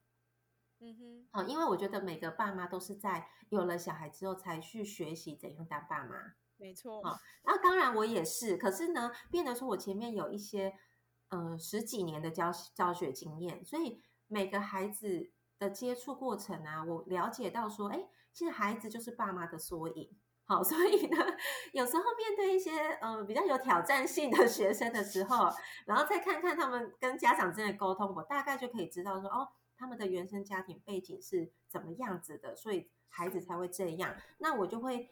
[0.81, 6.15] 嗯哼，好，因为我觉得每个爸妈都是在有了小孩之后才去学习怎样当爸妈。
[6.57, 10.75] 没错，好，那当然我也是，可是呢，变得说我前面有一些
[11.29, 20.19] 呃十几年的教教学经验，所以每个孩子的接触过程啊，我了解到说，哎，其实孩子就是爸妈的缩影。
[20.51, 21.17] 好， 所以呢，
[21.73, 25.49] 有时候面对一些嗯比较有挑战性的学生的时候，
[25.87, 34.17] 然后再看看他们跟家长之间的沟通，我大概就可以知道说，哦，他们的原生家庭背景是怎么样子的，所以孩子才会这样。
[34.39, 35.09] 那我就会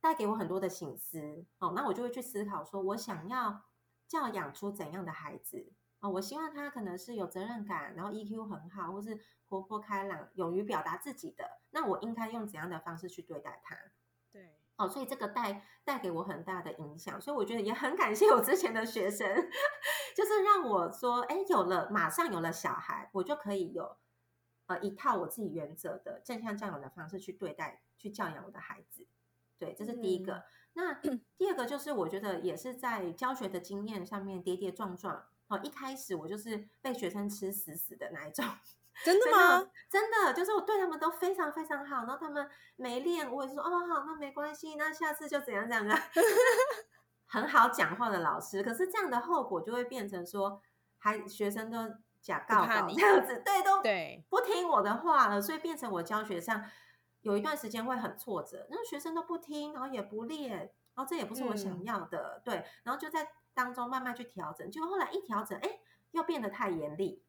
[0.00, 3.60] 带给我很多的心思，哦，那我就会去思考说，我想要
[4.08, 6.08] 教养出怎样的孩子啊？
[6.08, 11.44] 我希望他可能是有责任感，然后 EQ 很好，或是活泼开朗、勇于表达自己的。
[11.68, 13.76] 那我应该用怎样的方式去对待他？
[14.80, 14.86] 对。
[14.86, 19.28] 哦，所以这个带带给我很大的影响，所以我觉得也很感谢我之前的学生，
[20.16, 23.96] 就是让我说，哎，有了马上有了小孩，我就可以有
[24.66, 29.06] 呃一套我自己原则的正向教养的方式去对待、去教养我的孩子。
[29.58, 30.44] 对，这是第一个。
[30.72, 35.26] 那第二个就是我觉得也是在教学的经验上面跌跌撞撞。
[35.48, 38.44] 哦，一开始我就是被学生吃死死的那一种。
[39.04, 39.66] 真的吗？
[39.90, 46.00] 真的，就是我对他们都非常非常好，然后他们没练，我也是说哦好，那没关系，那下次就怎样怎样，
[47.26, 48.62] 很好讲话的老师。
[48.62, 50.60] 可是这样的后果就会变成说，
[50.98, 51.78] 还学生都
[52.20, 56.62] 假告告这样子，对，都对不听我的话了，所以变成我教学上
[57.22, 60.58] 有一段时间会很挫折，那学生都不听，然后也不练，
[60.94, 67.24] 然后这也不是我想要的，对，然后就在当中慢慢去调整，结果后来一调整，哎，又变得太严厉，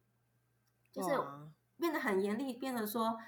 [0.92, 1.10] 就是。
[1.82, 3.18] 变得很严厉，变得说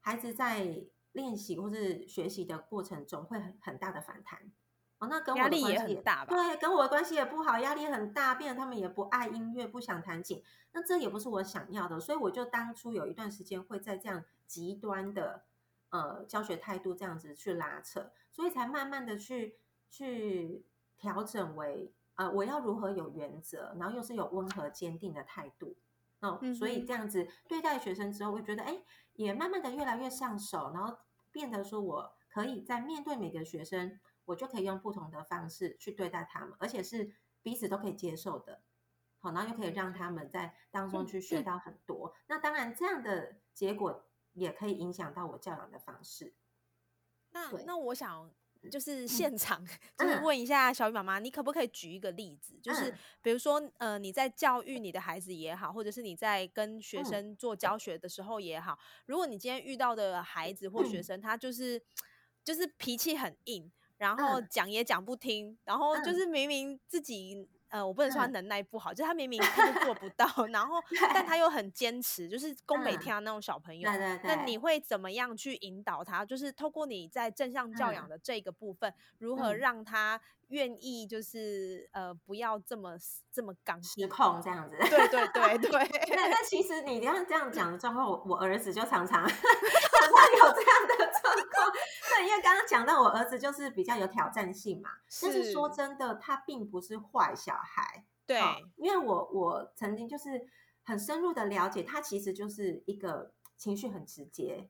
[0.00, 4.50] 孩子在练习或是学习的过程中会很很大的反弹
[4.98, 6.34] 哦，那跟我的关系也大吧？
[6.34, 10.42] 对，跟我的关系也不好，压力很大，变得他们也不爱音乐，不想弹琴，
[10.72, 15.44] 那这也不是我想要的，所以我就当初有一段时间会在这样极端的
[15.90, 19.58] 呃教学态度这样子去拉扯，所以才慢慢的去
[19.90, 20.64] 去
[20.96, 25.76] 调整为呃我要如何有原则，然后又是有温和坚定的态度。
[26.20, 28.82] 哦，所以这样子对待学生之后，我觉得哎，
[29.14, 30.98] 也慢慢的越来越上手，然后
[31.30, 38.62] 变得说我可以在面对每个学生，我就可以用不同的方式去对待他们，而且是彼此都可以接受的。
[39.20, 42.14] 好，然后又可以让他们在当中去学到很多。
[42.26, 46.34] 那当然，这样的结果也可以影响到我教养的方式。
[47.30, 48.30] 那那我想。
[48.70, 49.64] 就是现场，
[49.96, 52.58] 就是问一下小雨妈妈，你可不可以举一个例子？
[52.62, 52.92] 就是
[53.22, 61.80] 比如说，呃，你在教育你的孩子也好，或者是你在跟学生做教学的时候也好，如果你今天遇到的孩子或学生，他就是
[62.44, 67.46] 就是脾气很硬，然后讲也讲不听，然后就是明明自己。
[67.70, 70.82] 呃，我不能说他能耐不好，就是他明明他就做不 到，然后
[71.12, 73.90] 但他又很坚持，就是宫北天那种小朋友。
[73.90, 74.20] 对对对。
[74.24, 76.24] 那你会怎么样去引导他？
[76.24, 82.96] 就是透过你在正向教养的这个部分，如何让他愿意，就是呃，不要这么
[83.30, 84.74] 这么刚失控这样子？
[84.88, 85.70] 对对对对。
[86.16, 89.36] 那那其实你这样这样讲的状况，我我儿子就常常 常常
[90.38, 90.97] 有这样的。
[92.08, 94.90] 对，因为刚刚讲到我儿子就是比较有挑战性嘛，
[95.22, 97.54] 但是说真的，他并不是坏小。
[97.54, 98.40] 孩对，
[98.76, 100.46] 因为我我曾经就是
[100.84, 104.68] 很深入的了解，他其实就是一个情绪很直接，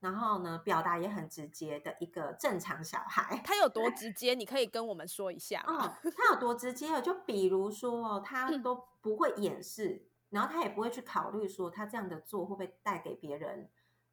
[0.00, 3.40] 然后呢表达也很直接的一个正常小孩。
[3.44, 4.34] 他有多 直接？
[4.34, 5.92] 你可以跟我们说一下哦。
[6.16, 7.00] 他有多直接？
[7.02, 13.70] 就比如说，他都不会掩饰，然后他也不会去考虑说他这样的做会不会带给别人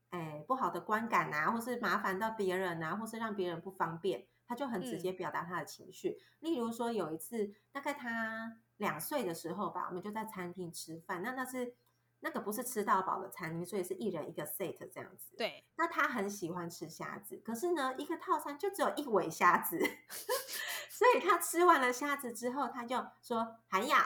[0.09, 4.27] 哎不好的观感啊，或是麻烦到别人啊，或是让别人不方便。
[4.47, 11.75] 他就很直接表达他的情绪，例如说有一次，大概他两岁的时候吧，我们就在餐厅吃饭，那那是
[12.21, 15.35] 那个不是吃到饱的餐厅，所以是一人一个 set 这样子。
[15.37, 19.77] 对，那他很喜欢吃虾子，可是呢，一个套餐就只有一尾虾子，
[20.89, 23.99] 所以他吃完了虾子之后，他就说还要，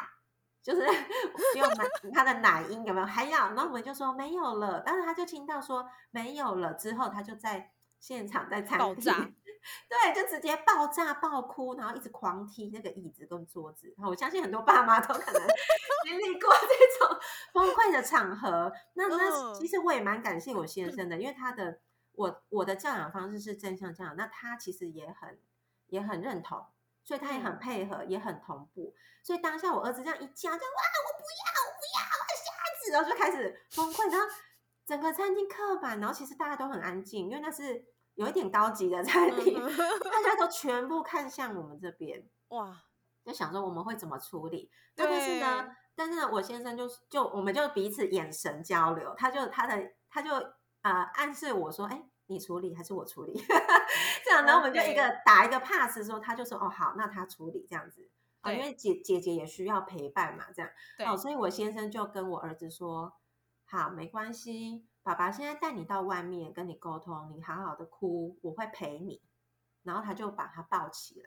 [0.64, 0.82] 就是
[1.58, 3.50] 用他的奶音有没有还要？
[3.50, 9.36] 然后我们就说没有了，但是他就听到说没有了之后，他就在现场在餐厅。
[9.88, 13.94] 对，就直接爆炸、爆哭，然后一直狂踢那个椅子跟桌子。
[13.98, 15.42] 我相信很多爸妈都可能
[16.04, 17.18] 经历过这种
[17.54, 18.70] 崩溃的场合。
[18.96, 21.80] 那那其实我也蛮感谢我先生的，因为他的
[22.12, 25.40] 我我的教养方式是正向教养，那他其实也很
[25.88, 26.66] 也很认同，
[27.04, 28.94] 所以他也很配合，也很同步。
[29.24, 32.46] 所以当下我儿子这样一叫，就哇，我不要，我不要，我瞎
[32.84, 34.28] 子，然后就开始崩溃，然后
[34.86, 37.86] 整个餐厅客满，然后其实大家都很安静，因为那是。
[38.16, 42.72] 有一点高级的餐厅，大家都全部看向我们这边，哇，
[43.26, 44.70] 就想说我们会怎么处理。
[44.96, 50.30] 但是呢，但是呢，我先生就就我们就彼此眼神交流，他就他的他就
[50.84, 53.34] 呃暗示我说，哎，你处理还是我处理？
[54.24, 58.10] 这样，然后我们就一个打一个 pass，说他就说，哦，好，那他处理这样子
[58.42, 60.72] 啊，因为姐姐姐也需要陪伴嘛，这样，
[61.12, 63.14] 哦，所以我先生就跟我儿子说，
[63.66, 64.86] 好，没关系。
[65.04, 69.22] 爸爸现在带你到外面跟你沟通，你好好的哭，我会陪你。
[69.84, 71.26] 然后他就把他抱起来。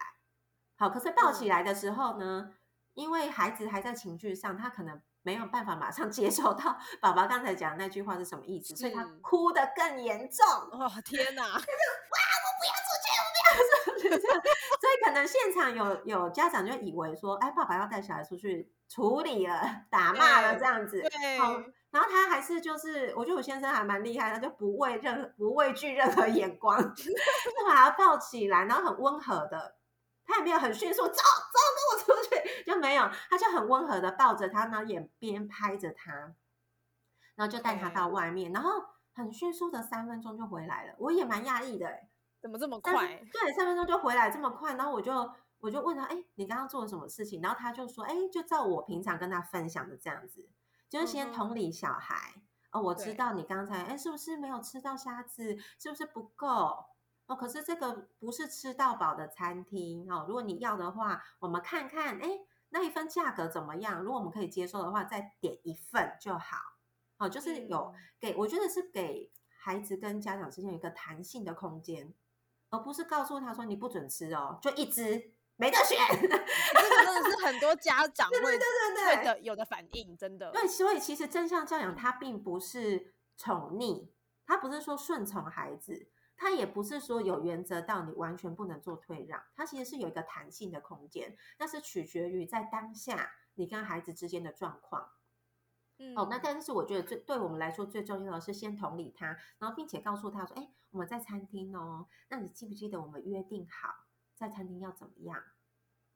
[0.78, 2.54] 好，可是抱起来的时候呢，
[2.94, 10.46] 因为孩子还在情绪上，他可能没有办法马上接受到爸爸刚才讲那句话是什么意思，所以他哭得更严重。
[10.46, 11.42] 哦天哪！
[11.42, 14.08] 哇，我不要出去，我不要出去。
[14.80, 21.00] 所以可能现场有有家长就以为说，哎，爸爸要带小孩出去处理了，打骂了这样子。
[21.02, 21.38] 对。
[21.90, 27.10] 然后他还是就是，我觉得我先生还蛮厉害，他就不畏任不畏惧任何眼光， 就
[27.66, 29.74] 把他抱起来，然后很温和的，
[30.26, 31.22] 他也没有很迅速走走
[32.04, 36.12] 跟我出去，就没有，他就很温和的抱着他，然后眼边拍着他，
[37.34, 38.70] 然后就带他到外面，然后
[39.14, 41.88] 很迅速的三分钟就回来了，我也蛮讶异的，
[42.40, 42.92] 怎么这么快？
[43.32, 47.40] 对，三分钟就回来这么快，然后我就我就问他，哎，你刚刚做了什么事情？
[47.40, 50.48] 然后他就说，哎，就照我平常跟他分享的这样子。
[50.88, 52.14] 就是先同理小孩
[52.70, 55.56] 哦，我知道你刚才哎，是不是没有吃到虾子？
[55.78, 56.84] 是不是不够
[57.26, 57.36] 哦？
[57.36, 60.24] 可是这个不是吃到饱的餐厅哦。
[60.26, 64.02] 如果你要的话，我们看看哎，那一份价格怎么样？
[64.02, 66.56] 如果我们可以接受的话，再点一份就好。
[67.18, 72.12] 哦，就是有给，我觉得是给孩子跟家长之间有一个弹性的空间，
[72.70, 75.32] 而不是告诉他说你不准吃哦，就一只。
[75.58, 80.50] 没得选， 这个真的是很多家长会对对对对的有的反应，真的。
[80.50, 84.06] 对，所以其实正向教养它并不是宠溺，
[84.44, 95.10] 它不是说顺从孩子，它也不是说有原则到你完全不能做退让，它其实是有一个弹性的空间，那是取决于在当下你跟孩子之间的状况。
[95.98, 104.04] 嗯，哦，那但是我觉得最对我们来说最重要的是先同理他，然后并且告诉他说，哎，我们在餐厅哦，那你记不记得我们约定好？
[104.34, 105.42] 在餐厅要怎么样？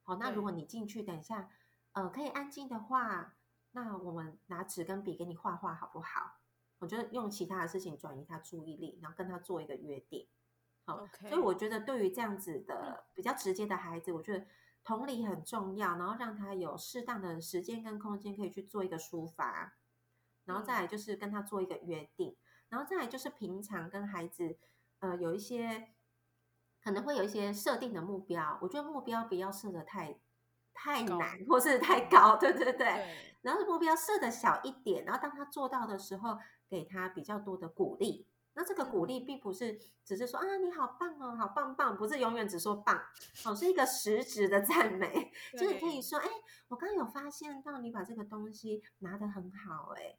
[0.03, 1.49] 好，那如果你进去，等一下，
[1.93, 3.37] 呃，可以安静的话，
[3.71, 6.39] 那我们拿纸跟笔给你画画，好不好？
[6.81, 10.26] 我觉得用其他的事情转移他注意力，然后跟他做一个约定。
[10.85, 14.45] 好，所以我觉得对于这样子的比较直接的孩子，我觉得
[14.83, 19.74] 同理很重要，然后让他有适当的时间跟空间可以去做一个抒发，
[20.45, 22.37] 然后再来就是跟他做一个约定，
[22.68, 24.59] 然后再来就是平常跟孩子，
[24.99, 25.93] 呃，有一些。
[26.83, 30.18] 可能会有一些设定的目标，我觉得目标不要设的太
[30.83, 32.87] 太难，或是太高， 对对对。
[33.43, 38.26] 然后目标设的小一点，然后当他做到的时候，给他比较多的鼓励。
[38.55, 42.99] 那这个鼓励并不是只是说啊你好棒哦，好棒棒，不是永远只说棒，
[43.45, 46.26] 哦是一个实质的赞美，就是可以说哎，
[46.68, 50.16] 我刚刚有发现到你把这个东西拿得很好，哎，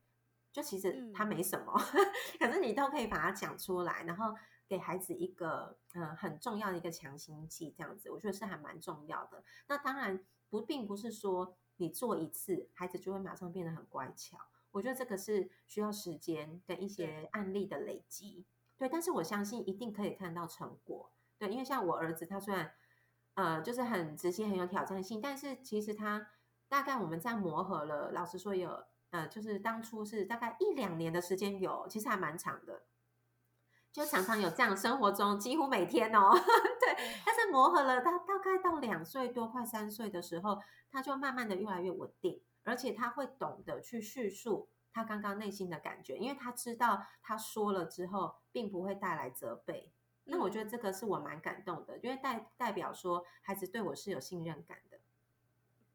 [0.52, 1.74] 就其实他没什么，
[2.40, 4.36] 可是你都可以把它讲出来，然后。
[4.72, 9.44] 给孩子一个嗯很重要的一个强心剂，这样子我觉得是还蛮重要的。
[9.68, 10.18] 那当然
[10.52, 14.38] 不并不是说你做一次孩子就会马上变得很乖巧，
[14.72, 18.46] 我觉得这个是需要时间跟一些案例的累积。
[18.78, 21.12] 对，但是我相信一定可以看到成果。
[21.38, 22.72] 对，因为像我儿子他虽然
[23.36, 26.28] 呃就是很直接很有挑战性，但是其实他
[26.68, 32.84] 大概我们这样磨合了，老实说有呃就是当初是大概一两年的时间有，其实还蛮长的。
[33.92, 36.32] 就常常有这样，生活中几乎每天哦，
[36.80, 36.96] 对。
[37.26, 49.92] 但是磨合了，他大概到两岁多、快三岁的时候，他就慢慢的越来越稳定，而且他会懂得去叙述他刚刚内心的感觉，因为他知道他说了之后，并不会带来责备。
[50.26, 55.00] 那我觉得这个是我蛮感动的，因为代代表说孩子对我是有信任感的。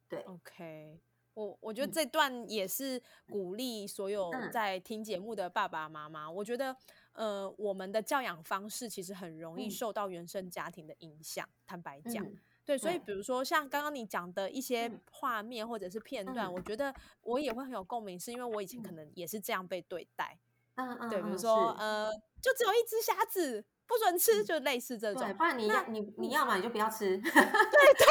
[0.08, 1.00] 对，OK。
[1.34, 6.30] 我我觉得这段也是鼓励所有在听节目的爸爸妈妈。
[6.30, 6.74] 我觉得，
[7.16, 11.48] 呃，我们的教养方式其实很容易受到原生家庭的影响。
[11.66, 12.24] 坦白讲，
[12.64, 20.38] 对，所以比如说像刚刚你讲的一些画面或者是片段，我觉得我也会很有共鸣，是因为我以前可能也是这样被对待。
[20.76, 22.12] 嗯嗯，对，比如说呃，
[22.42, 25.34] 就只有一只虾子不准吃，就类似这种。
[25.36, 27.16] 不然你要你你要嘛你就不要吃。
[27.16, 28.06] 对对。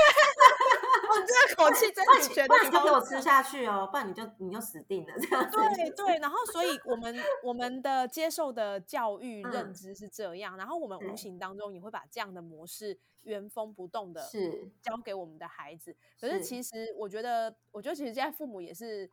[1.21, 5.49] 这个口气真的觉得，你就给我吃下去哦，不然你就你就死定了这样。
[5.51, 15.95] 对对，然后所以我们我们的接受的教育认知是这样，然后我们无形当中也会把这样的模式原封不动的是教给我们的孩子。
[16.19, 19.09] 可是其实我觉得，我觉得其实现在父母也是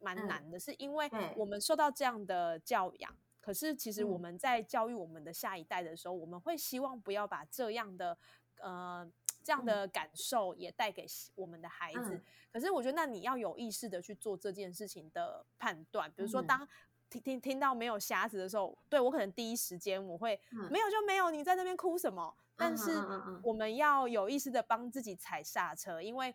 [0.00, 8.16] 蛮难的，是因为我们受到这样的教养，可是其实我们在教育我们的下一代的时候，我们会希望不要把这样的
[8.60, 9.10] 呃。
[9.46, 12.20] 这样的感受也带给我们的孩子，
[12.52, 16.10] 可是我觉得，那你要有意识的去做这件事情的判断。
[16.16, 16.66] 比如说，当
[17.08, 22.36] 听听听到没有瞎子的时候，对我可能第一时间我会没有就没有，你在那边哭什么？
[22.56, 22.90] 但是
[23.44, 26.34] 我们要有意识的帮自己踩刹车，因为。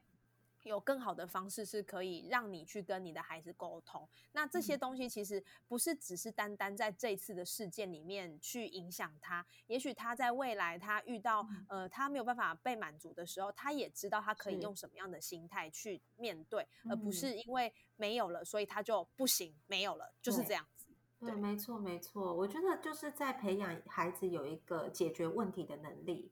[0.64, 4.07] 有更好的方式是可以让你去跟你的孩子沟通。
[4.32, 20.88] 那这些东西其实不是只是单单在这一次的事件里面去影响他，也许他在未来他遇到呃他没有办法被满足的时候，他也知道他可以用什么样的心态去面对，而不是因为没有了所以他就不行，没有了就是这样子。
[21.20, 26.32] 对，没错没错，我觉得就是在培养孩子有一个解决问题的能力，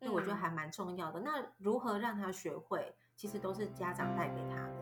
[0.00, 1.20] 那我觉得还蛮重要的。
[1.20, 2.94] 那如何让他学会？
[3.18, 4.72] 其实都是家长带给他的。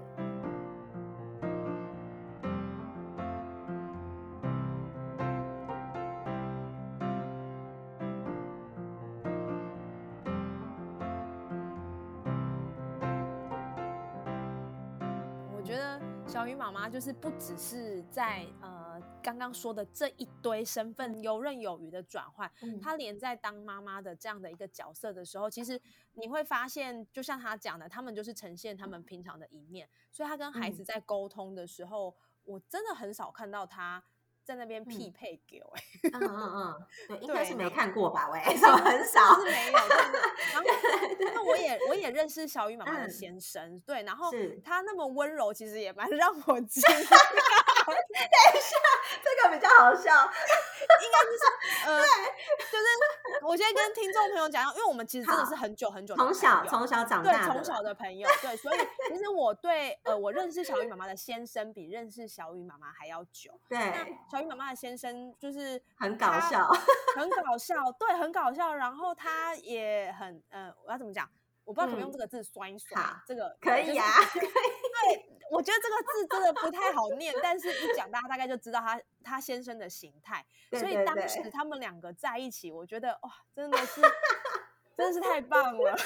[15.56, 18.85] 我觉得小鱼妈妈就是不只是在呃。
[19.26, 22.48] 刚刚说的这一堆身份游刃有余的转换，
[22.80, 25.80] 她连在当妈妈的这样的一个角色的时候，其实
[26.14, 32.14] 你会发现，就像她讲的，他们就是呈现他们平常的一面，所以她跟孩子在沟通的时候，
[32.44, 34.04] 我真的很少看到她。
[34.46, 35.74] 在那边匹配给我，
[36.04, 38.30] 嗯嗯嗯，对，应该是没看过吧？
[38.30, 39.34] 喂， 什么很少？
[39.40, 39.78] 是没有。
[40.54, 40.68] 然后，
[41.34, 44.30] 那我也我也认识小雨妈妈的先生，对，然后
[44.62, 47.55] 他那么温柔，其实也蛮让我 惊讶。
[47.92, 48.76] 等一下，
[49.22, 50.12] 这个比较好笑，
[51.02, 52.02] 应该就是呃，
[52.70, 58.78] 就是我先跟听众朋友讲，因为我们其实真的是很久很久从小从小长大，对，从小的朋友，对，所以
[59.08, 63.58] 其实我对呃，我认识小雨妈妈的先生比认识小雨妈妈还要久。
[63.68, 63.78] 对，
[64.30, 66.66] 小雨妈妈的先生就是很搞笑，
[67.16, 68.74] 很搞笑，对，很搞笑。
[68.74, 71.28] 然后他也很呃，我要怎么讲？
[71.66, 75.36] 我不知道怎么用这个字酸一酸，这个可以啊，对。
[75.48, 80.44] 我觉得这个字真的不太好念，但是一讲大家大概就知道他他先生的形态。
[80.76, 84.00] 所以当时他们两个在一起，我觉得哇，真的是
[84.96, 85.94] 真的是太棒了。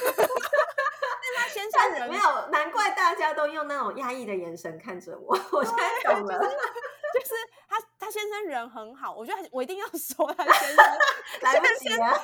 [1.23, 5.39] 但他先生人没有，难怪大家都用那种压抑的眼神看着我。
[5.53, 7.35] 我现在懂了，就是
[7.67, 10.85] 他他先生人很好，我觉得我一定要说他先生
[11.41, 12.23] 来不及了。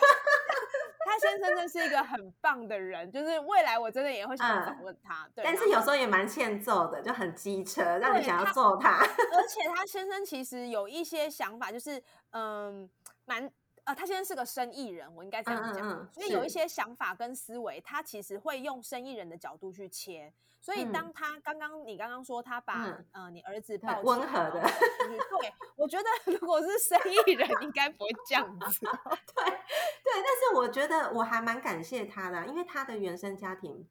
[1.07, 5.28] 他先生真是一个很棒的人，就是未来我真的也会想访问他。
[5.34, 8.98] 对，但是有时候也蛮欠揍的，就很机车，让你想要揍他。
[8.98, 12.90] 而且他先生其实有一些想法，就是嗯，
[13.24, 13.48] 蛮
[13.84, 20.32] 呃，他先生是个生意人，我应该这样讲，所以有一些想法跟思维，他其实会用生意人的角度去切。
[20.67, 22.75] 所以，当他刚刚你刚刚说他把
[23.12, 28.81] 呃你儿子抱温和的，对，我觉得如果是生意人，应该不会这样 子。
[28.81, 33.89] 对对，但是我觉得我还蛮感谢他的，因为他的原生家庭，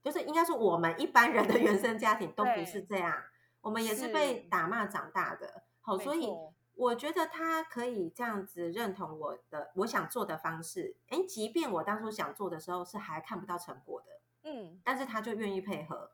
[0.00, 3.20] 就是应该说我们一般人的原生家庭都不是这样，
[3.60, 5.64] 我们也是被打骂长大的。
[5.80, 6.28] 好，所以
[6.76, 10.94] 我觉得他可以这样子认同我的我想做的方式。
[11.08, 14.21] 哎，即便我当初想做的时候是还看不到成果的。
[14.44, 16.10] 嗯，但是他就愿意配合，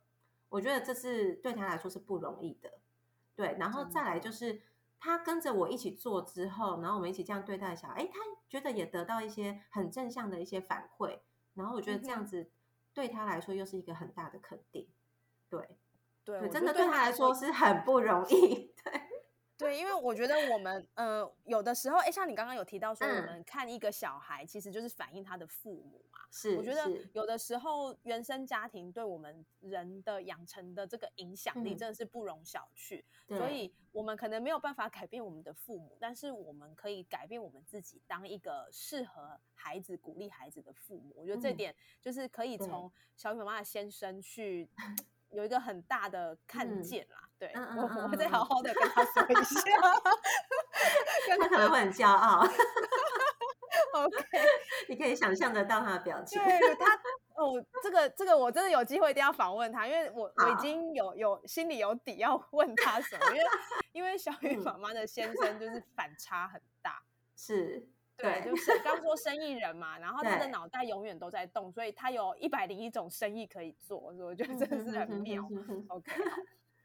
[0.48, 2.70] 我觉得这是对他来说是不容易的，
[3.34, 3.56] 对。
[3.58, 4.60] 然后再来就是
[5.00, 8.18] 他跟着我一起做之后，然后我们一起这样对待小孩，哎，他
[8.48, 11.18] 觉得也得到一些很正向的一些反馈，
[11.54, 12.50] 然后我觉得这样子
[12.92, 14.88] 对他来说又是一个很大的肯定，
[15.48, 15.76] 对，
[16.24, 19.07] 对，真的对他来说是很不容易， 对。
[19.58, 26.18] 对，因为我觉得我们呃有的时候，哎，像你刚刚有提到说，我们看一个小孩，其实就是反映他的父母嘛。
[26.30, 33.02] 是，我觉得有的时候原生家庭对我们人的养成的这个影响力真的是不容小觑。
[33.26, 41.12] 所以，我们可能没有办法改变我们的父母，但是我们可以改变我们自己，当一个适合孩子、鼓励孩子的父母。
[41.16, 44.68] 我觉得这点就是可以从小雨妈妈的先生去。
[45.30, 49.60] 有一个很大的看见啦，对我我会再好好的跟他说一下，
[51.38, 52.46] 他可能会很骄傲。
[53.92, 54.26] OK，
[54.88, 56.42] 你可以想象得到他的表情。
[56.42, 56.94] 对他
[57.36, 63.44] 哦，这个这个我真的有机会一定要访问他，因为我我已经有有心里有底要问他什么，因为
[63.92, 67.02] 因为小雨妈妈的先生就是反差很大，
[67.36, 67.86] 是。
[68.20, 75.48] 对，就是刚说生意人嘛，然后他的脑袋永远都在动，所以他有一百零一种生意可以做，所以我觉得真的是很妙。
[75.86, 76.10] OK，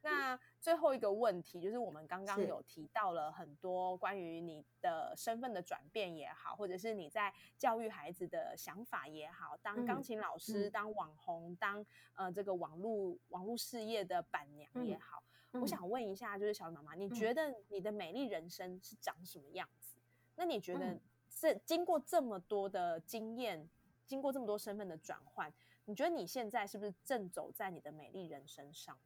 [0.03, 15.23] 那最后一个问题就是，我们刚刚有提到了很多关于你的身份的转变也好，或者是你在教育孩子的想法也好，当钢琴老师、当网红、当呃这个网络网络事业的板娘也好，
[15.53, 19.97] 我想问一下，就是小妈妈，你觉得你的美丽人生是长什么样子？
[20.35, 20.99] 那你觉得？
[21.35, 23.69] 这经过这么多的经验，
[24.05, 25.53] 经过这么多身份的转换，
[25.85, 28.97] 你觉得你现在是不是正走在你的美丽人生上？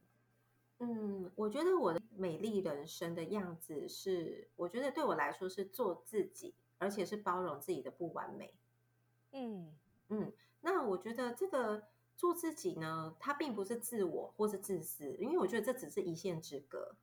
[0.78, 8.54] 嗯，我觉得我的美丽人生的样子是，我觉得对我来说是做自己，而且是包容自己的不完美。
[9.32, 9.74] 嗯
[10.08, 16.94] 嗯，那我觉得这个做自己呢，它并不是自我或是自私，因为我觉得这只是一线之隔。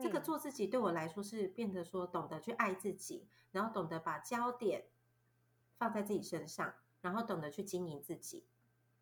[0.00, 4.86] 这个做自己对我来说是变得说懂得去爱自己，然后懂得把焦点
[5.76, 8.46] 放在自己身上，然后懂得去经营自己。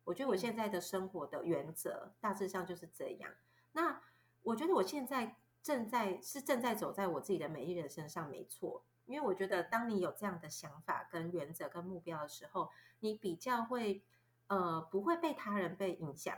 [0.03, 3.31] 我觉得我现在的生活的原则大致上就是这样。
[3.73, 4.01] 那
[4.41, 8.83] 我觉得我现在正在是正在走在我自己的每一人身上，没错。
[9.05, 12.69] 因为我觉得当你有这样的想法、跟原则、跟目标的时候，
[12.99, 14.03] 你比较会
[14.47, 16.37] 呃不会被他人被影响。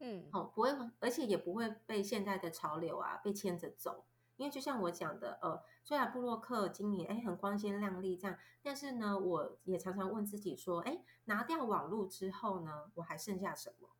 [0.00, 4.04] 嗯，好，不会，而且也不会被现在的潮流啊被牵着走。
[4.36, 13.90] 因为就像我讲的，呃，虽然布洛克经营哎很光鲜亮丽这样，但是呢，我也常常问自己说，哎，拿掉网络之后呢，我还剩下什么？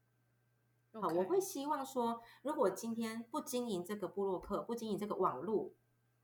[1.02, 5.72] 好，我会希望说，如果今天不经营这个布洛克，不经营这个网络，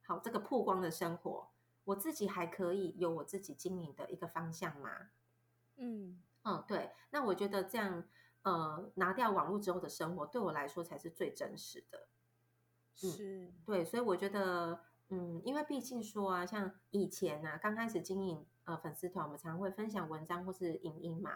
[0.02, 1.48] 好，这个曝光的生活，
[1.84, 5.10] 我自己还可以有我自己经营的一个方向吗？
[5.76, 6.90] 嗯嗯，对。
[7.10, 8.02] 那我觉得这样，
[8.46, 12.06] 呃，拿掉网络之后的生活，对我来说才是最真实的。
[12.94, 13.84] 是，对。
[13.84, 14.78] 所以我觉得，
[15.08, 21.32] 嗯，因为毕竟说啊，像以前啊，刚开始经营呃粉丝团，我们常会分享文章或是影音嘛。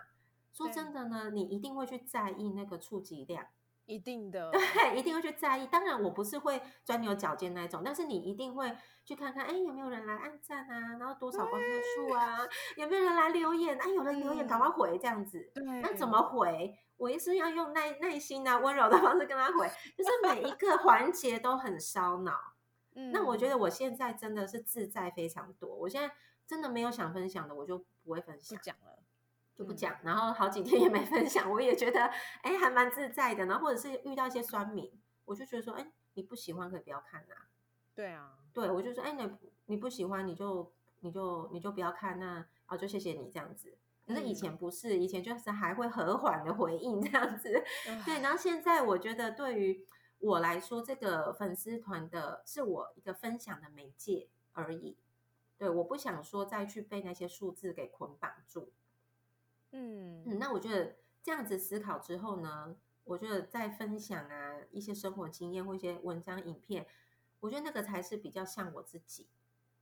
[0.52, 3.44] 说真的呢，你一定会去在意那个触及量，
[3.90, 5.66] 一定的，对，一定会去在意。
[5.66, 8.72] 当然，我不是会钻牛角尖那种，但是你一定会
[9.04, 10.96] 去看看，哎，有没有人来按赞啊？
[10.98, 11.68] 然后多少关注
[12.06, 12.38] 数啊？
[12.76, 13.76] 有没有人来留言？
[13.76, 15.50] 哎，有人留言，赶快回这样子。
[15.54, 16.78] 对，那怎么回？
[16.96, 19.66] 我也是要用耐耐心啊、温柔的方式跟他回，
[19.96, 22.38] 就是每一个环节都很烧脑。
[22.94, 25.74] 嗯，那我觉得我现在真的是自在非常多。
[25.74, 26.14] 我现在
[26.46, 28.99] 真的没有想分享的，我就不会分享，不讲了。
[29.60, 32.00] 就不讲，然后好几天也没 分享，我也觉得
[32.40, 33.44] 哎还蛮自在的。
[33.44, 34.90] 然后或者是遇到一些酸民，
[35.26, 37.34] 我就觉得说，哎你不喜欢可以不要看呐。
[37.94, 39.30] 对啊，对我就说，哎你
[39.66, 43.76] 你不喜欢你就你就你就不要看，那啊就谢谢你这样子。
[44.06, 47.62] 可是以前不是，以前就是还会和缓的回应这样子。
[48.06, 49.86] 对，然后现在我觉得对于
[50.20, 54.96] 我来说，这个粉丝团的是我一个分享的媒介而已。
[55.58, 58.72] 对，我不想说再去被那些数字给捆绑住。
[59.72, 66.86] 嗯嗯，那我觉得这样子思考之后呢，我觉得在分享啊一些生活经验或一些文章影片，
[67.40, 69.28] 我觉得那个才是比较像我自己，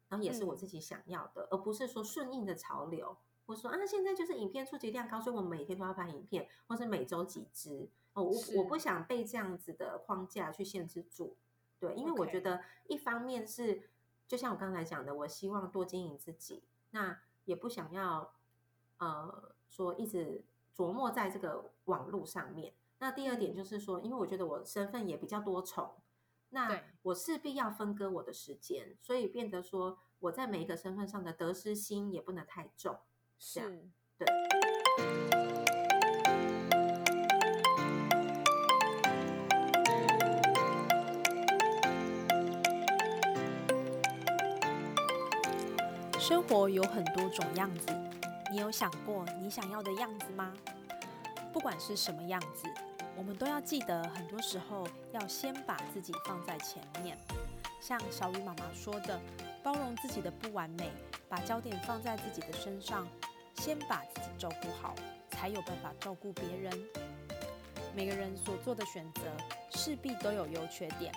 [0.08, 3.16] 然后也是我自己想要的，而不是说顺应的潮流。
[3.46, 8.22] 我说啊，现在就是影片触及量高，所以我每天都要拍影片，或是每周几支哦。
[8.22, 11.36] 我我不想被这样子的框架去限制住，
[11.78, 13.88] 对，因为我觉得一方面是
[14.26, 18.34] 就像我刚才讲的，我希望多经营自己，那也不想要
[18.98, 19.54] 呃。
[19.68, 20.44] 说一直
[20.76, 22.74] 琢磨在这个网络上面。
[22.98, 25.94] 那第二点就是说，因为我觉得我身份也比较多重，
[26.50, 32.98] 那我势必要分割我的时间，所以变得说我在每一个身份上的得失心也不能太重。
[33.38, 33.60] 是，
[34.18, 34.26] 对。
[46.18, 48.07] 生活有很多种样子。
[48.50, 50.52] 你有想过你想要的样子吗？
[51.52, 52.66] 不管是什么样子，
[53.14, 57.18] 我们都要记得，很多时候要先把自己放在前面。
[57.80, 59.20] 像小雨妈妈说的，
[59.62, 60.90] 包容自己的不完美，
[61.28, 63.06] 把焦点放在自己的身上，
[63.56, 64.94] 先把自己照顾好，
[65.30, 66.72] 才有办法照顾别人。
[67.94, 69.22] 每个人所做的选择，
[69.70, 71.12] 势必都有优缺点。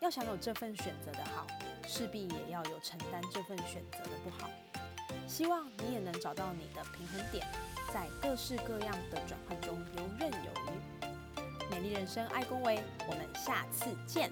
[0.00, 1.46] 要想有这份选择的好，
[1.86, 4.50] 势必也要有承担这份选择的不好。
[5.26, 7.46] 希望你也能找到你的平衡点，
[7.92, 11.70] 在各式各样的转换中游刃有余。
[11.70, 14.30] 美丽人生，爱恭维，我们下次见。